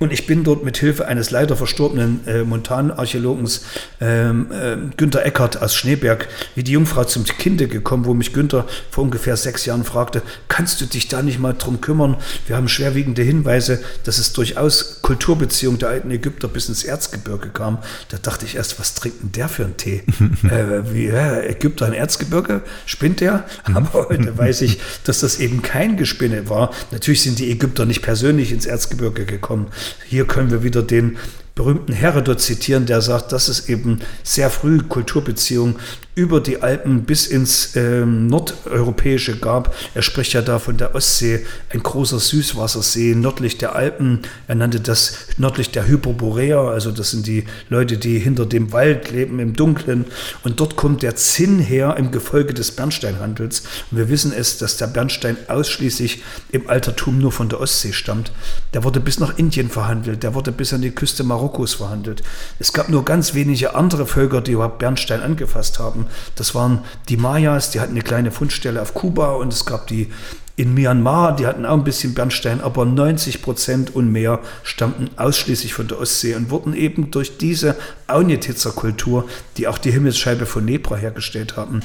[0.01, 3.65] Und ich bin dort mit Hilfe eines leider verstorbenen äh, Montanarchäologens
[4.01, 8.67] ähm, äh, Günther Eckert aus Schneeberg wie die Jungfrau zum Kinde gekommen, wo mich Günther
[8.91, 12.17] vor ungefähr sechs Jahren fragte, kannst du dich da nicht mal drum kümmern?
[12.47, 17.79] Wir haben schwerwiegende Hinweise, dass es durchaus Kulturbeziehungen der alten Ägypter bis ins Erzgebirge kam.
[18.11, 20.03] Da dachte ich erst, was trinkt denn der für einen Tee?
[20.45, 22.63] äh, wie, ja, Ägypter ein Erzgebirge?
[22.87, 23.45] Spinnt der?
[23.65, 26.73] Aber heute weiß ich, dass das eben kein Gespinne war.
[26.91, 29.69] Natürlich sind die Ägypter nicht persönlich ins Erzgebirge gekommen.
[30.07, 31.16] Hier können wir wieder den
[31.59, 35.75] berühmten Herodot zitieren, der sagt, dass es eben sehr früh Kulturbeziehungen
[36.19, 39.73] über die Alpen bis ins ähm, nordeuropäische gab.
[39.95, 44.23] Er spricht ja da von der Ostsee, ein großer Süßwassersee nördlich der Alpen.
[44.49, 49.13] Er nannte das nördlich der Hyperborea, also das sind die Leute, die hinter dem Wald
[49.13, 50.07] leben im Dunkeln.
[50.43, 53.63] Und dort kommt der Zinn her im Gefolge des Bernsteinhandels.
[53.91, 58.33] Und wir wissen es, dass der Bernstein ausschließlich im Altertum nur von der Ostsee stammt.
[58.75, 62.23] Der wurde bis nach Indien verhandelt, der wurde bis an die Küste Marokkos verhandelt.
[62.59, 66.07] Es gab nur ganz wenige andere Völker, die überhaupt Bernstein angefasst haben.
[66.37, 70.09] Das waren die Mayas, die hatten eine kleine Fundstelle auf Kuba und es gab die
[70.57, 75.73] in Myanmar, die hatten auch ein bisschen Bernstein, aber 90 Prozent und mehr stammten ausschließlich
[75.73, 77.77] von der Ostsee und wurden eben durch diese
[78.09, 81.81] Aunjetitzer-Kultur, die auch die Himmelsscheibe von Nebra hergestellt haben,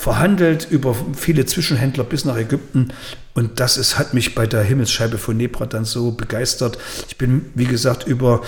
[0.00, 2.88] verhandelt über viele Zwischenhändler bis nach Ägypten.
[3.34, 6.78] Und das ist, hat mich bei der Himmelsscheibe von Nebra dann so begeistert.
[7.08, 8.40] Ich bin, wie gesagt, über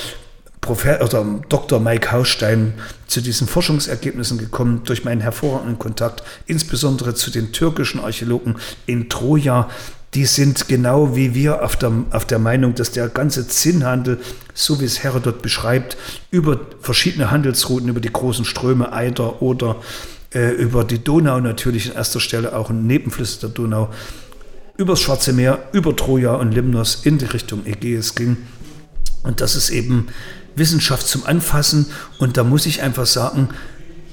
[0.62, 1.78] Professor oder Dr.
[1.78, 2.72] Mike Hausstein
[3.06, 9.68] zu diesen Forschungsergebnissen gekommen durch meinen hervorragenden Kontakt, insbesondere zu den türkischen Archäologen in Troja.
[10.14, 14.20] Die sind genau wie wir auf der, auf der Meinung, dass der ganze Zinnhandel,
[14.54, 15.98] so wie es Herodot beschreibt,
[16.30, 19.76] über verschiedene Handelsrouten, über die großen Ströme Eider oder
[20.34, 23.90] äh, über die Donau natürlich in erster Stelle, auch in Nebenflüsse der Donau,
[24.76, 28.36] übers Schwarze Meer, über Troja und Limnos in die Richtung Ägäis ging.
[29.22, 30.08] Und das ist eben
[30.56, 31.86] Wissenschaft zum Anfassen.
[32.18, 33.50] Und da muss ich einfach sagen,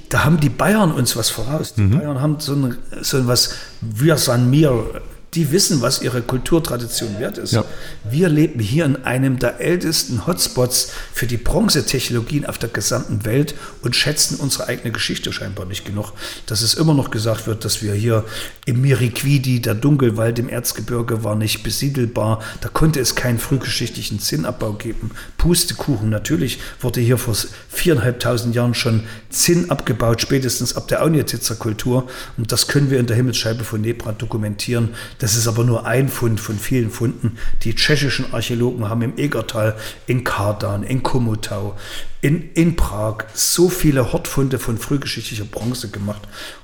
[0.10, 1.76] da haben die Bayern uns was voraus.
[1.76, 2.00] Die mhm.
[2.00, 5.02] Bayern haben so, ein, so was, wir san mir
[5.36, 7.54] die wissen, was ihre Kulturtradition wert ist.
[7.54, 7.64] Ja.
[8.10, 13.54] Wir leben hier in einem der ältesten Hotspots für die Bronzetechnologien auf der gesamten Welt
[13.82, 16.14] und schätzen unsere eigene Geschichte scheinbar nicht genug.
[16.48, 18.26] Dass es immer noch gesagt wird, dass wir hier
[18.66, 22.42] im Miriquidi, der Dunkelwald im Erzgebirge war nicht besiedelbar.
[22.62, 25.12] Da konnte es keinen frühgeschichtlichen Zinnabbau geben.
[25.38, 27.36] Pustekuchen, natürlich wurde hier vor
[27.70, 32.08] viereinhalbtausend Jahren schon Zinn abgebaut, spätestens ab der Aunjetitzer Kultur.
[32.38, 34.90] Und das können wir in der Himmelsscheibe von Nebra dokumentieren
[35.20, 37.38] das ist aber nur ein Fund von vielen Funden.
[37.64, 39.76] Die tschechischen Archäologen haben im Egertal,
[40.08, 41.76] in Kardan, in Komotau,
[42.22, 46.22] in, in Prag so viele Hortfunde von frühgeschichtlicher Bronze gemacht.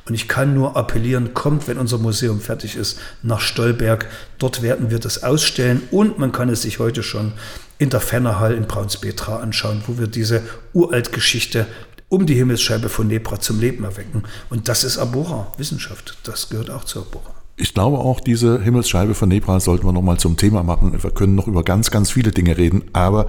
[0.08, 4.08] Und ich kann nur appellieren, kommt, wenn unser Museum fertig ist, nach Stolberg.
[4.40, 7.34] Dort werden wir das ausstellen und man kann es sich heute schon
[7.78, 10.42] in der Fennerhall in Braunspetra anschauen, wo wir diese
[10.74, 11.68] Uraltgeschichte
[12.08, 14.24] um die Himmelsscheibe von Nebra zum Leben erwecken.
[14.50, 16.18] Und das ist Abora, Wissenschaft.
[16.24, 17.45] Das gehört auch zu Abora.
[17.58, 21.02] Ich glaube auch, diese Himmelsscheibe von Nebra sollten wir nochmal zum Thema machen.
[21.02, 23.28] Wir können noch über ganz, ganz viele Dinge reden, aber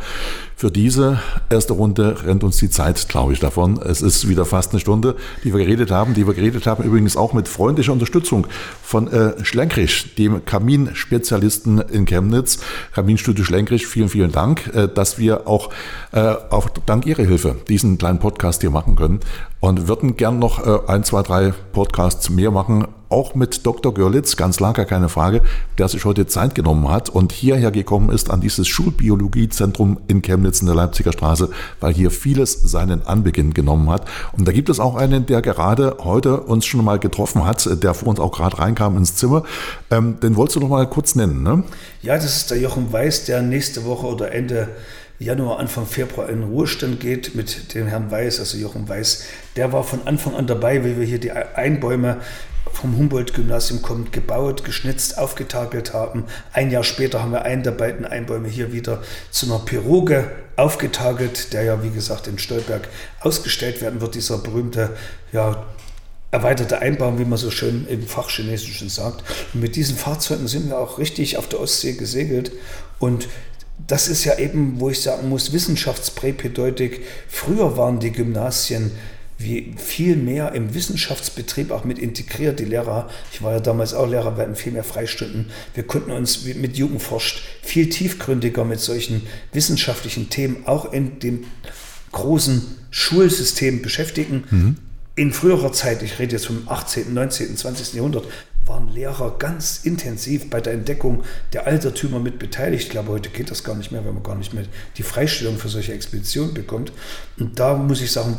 [0.57, 3.79] für diese erste Runde rennt uns die Zeit, glaube ich, davon.
[3.81, 5.15] Es ist wieder fast eine Stunde,
[5.45, 8.49] die wir geredet haben, die wir geredet haben, übrigens auch mit freundlicher Unterstützung
[8.83, 12.59] von äh, Schlenkrich, dem Kaminspezialisten in Chemnitz.
[12.95, 15.71] Kaminstudio Schlenkrich, vielen, vielen Dank, äh, dass wir auch,
[16.11, 19.21] äh, auch dank Ihrer Hilfe diesen kleinen Podcast hier machen können
[19.61, 23.95] und würden gern noch äh, ein, zwei, drei Podcasts mehr machen, auch mit Dr.
[23.95, 25.43] Görlitz, ganz klar, keine Frage,
[25.79, 30.61] der sich heute Zeit genommen hat und hierher gekommen ist an dieses Schulbiologiezentrum in Chemnitz
[30.61, 31.51] in der Leipziger Straße,
[31.81, 34.07] weil hier vieles seinen Anbeginn genommen hat.
[34.37, 37.95] Und da gibt es auch einen, der gerade heute uns schon mal getroffen hat, der
[37.95, 39.45] vor uns auch gerade reinkam ins Zimmer.
[39.91, 41.63] Ähm, den wolltest du noch mal kurz nennen, ne?
[42.03, 44.69] Ja, das ist der Jochen Weiß, der nächste Woche oder Ende
[45.19, 49.25] Januar, Anfang Februar in Ruhestand geht mit dem Herrn Weiß, also Jochen Weiß.
[49.57, 52.19] Der war von Anfang an dabei, wie wir hier die Einbäume
[52.71, 56.25] vom Humboldt-Gymnasium kommt, gebaut, geschnitzt, aufgetakelt haben.
[56.53, 61.55] Ein Jahr später haben wir einen der beiden Einbäume hier wieder zu einer Piroge aufgetakelt,
[61.55, 62.89] der ja, wie gesagt, in Stolberg
[63.21, 64.91] ausgestellt werden wird, dieser berühmte,
[65.33, 65.65] ja,
[66.31, 69.25] erweiterte Einbaum, wie man so schön im Fachchinesischen sagt.
[69.55, 72.53] Und mit diesen Fahrzeugen sind wir auch richtig auf der Ostsee gesegelt
[72.99, 73.29] und
[73.87, 77.03] das ist ja eben, wo ich sagen muss, Wissenschaftspräpedeutik.
[77.29, 78.93] Früher waren die Gymnasien
[79.39, 82.59] wie viel mehr im Wissenschaftsbetrieb auch mit integriert.
[82.59, 85.51] Die Lehrer, ich war ja damals auch Lehrer, wir hatten viel mehr Freistunden.
[85.75, 91.45] Wir konnten uns mit Jugendforscht viel tiefgründiger mit solchen wissenschaftlichen Themen auch in dem
[92.13, 94.45] großen Schulsystem beschäftigen.
[94.51, 94.77] Mhm.
[95.17, 97.95] In früherer Zeit, ich rede jetzt vom 18., 19., 20.
[97.95, 98.25] Jahrhundert,
[98.67, 102.85] waren Lehrer ganz intensiv bei der Entdeckung der Altertümer mit beteiligt.
[102.85, 104.65] Ich glaube, heute geht das gar nicht mehr, weil man gar nicht mehr
[104.97, 106.93] die Freistellung für solche Expeditionen bekommt.
[107.39, 108.37] Und da muss ich sagen,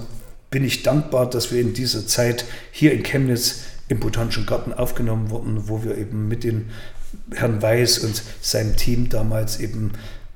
[0.49, 5.29] bin ich dankbar, dass wir in dieser Zeit hier in Chemnitz im Botanischen Garten aufgenommen
[5.29, 6.65] wurden, wo wir eben mit dem
[7.33, 9.93] Herrn Weiß und seinem Team damals eben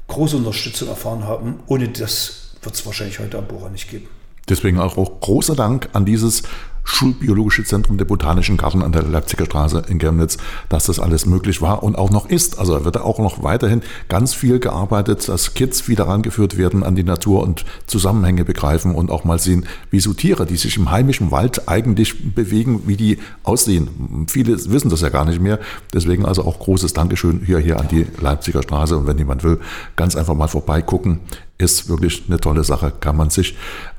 [0.08, 1.60] große Unterstützung erfahren haben.
[1.68, 4.08] Ohne das wird es wahrscheinlich heute Abora nicht geben.
[4.50, 6.44] Deswegen auch großer Dank an dieses
[6.84, 10.38] Schulbiologische Zentrum der Botanischen Garten an der Leipziger Straße in Chemnitz,
[10.70, 12.60] dass das alles möglich war und auch noch ist.
[12.60, 16.96] Also da wird auch noch weiterhin ganz viel gearbeitet, dass Kids wieder rangeführt werden an
[16.96, 20.92] die Natur und Zusammenhänge begreifen und auch mal sehen, wie so Tiere, die sich im
[20.92, 24.26] heimischen Wald eigentlich bewegen, wie die aussehen.
[24.28, 25.60] Viele wissen das ja gar nicht mehr.
[25.94, 28.98] Deswegen also auch großes Dankeschön hier, hier an die Leipziger Straße.
[28.98, 29.60] Und wenn jemand will,
[29.96, 31.20] ganz einfach mal vorbeigucken.
[31.58, 33.56] Ist wirklich eine tolle Sache, kann man sich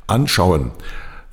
[0.09, 0.73] anschauen.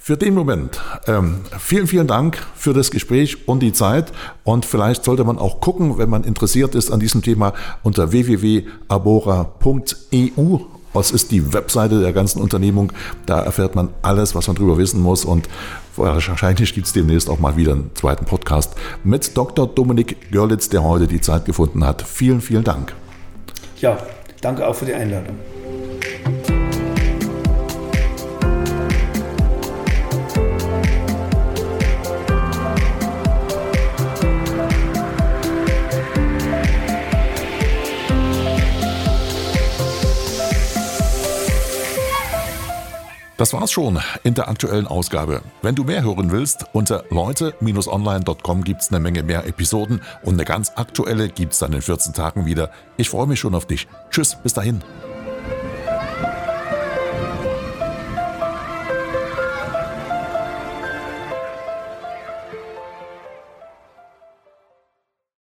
[0.02, 4.14] Für den Moment, ähm, vielen, vielen Dank für das Gespräch und die Zeit.
[4.46, 9.48] Und vielleicht sollte man auch gucken, wenn man interessiert ist an diesem Thema, unter www.abora.eu.
[10.94, 12.94] Was ist die Webseite der ganzen Unternehmung?
[13.26, 15.26] Da erfährt man alles, was man darüber wissen muss.
[15.26, 15.50] Und
[15.98, 19.68] wahrscheinlich gibt es demnächst auch mal wieder einen zweiten Podcast mit Dr.
[19.68, 22.02] Dominik Görlitz, der heute die Zeit gefunden hat.
[22.02, 22.96] Vielen, vielen Dank.
[23.82, 23.98] Ja,
[24.42, 25.36] danke auch für die Einladung.
[43.40, 45.42] Das war's schon in der aktuellen Ausgabe.
[45.62, 50.74] Wenn du mehr hören willst, unter leute-online.com gibt's eine Menge mehr Episoden und eine ganz
[50.76, 52.70] aktuelle gibt's dann in 14 Tagen wieder.
[52.98, 53.88] Ich freue mich schon auf dich.
[54.12, 54.84] Tschüss, bis dahin.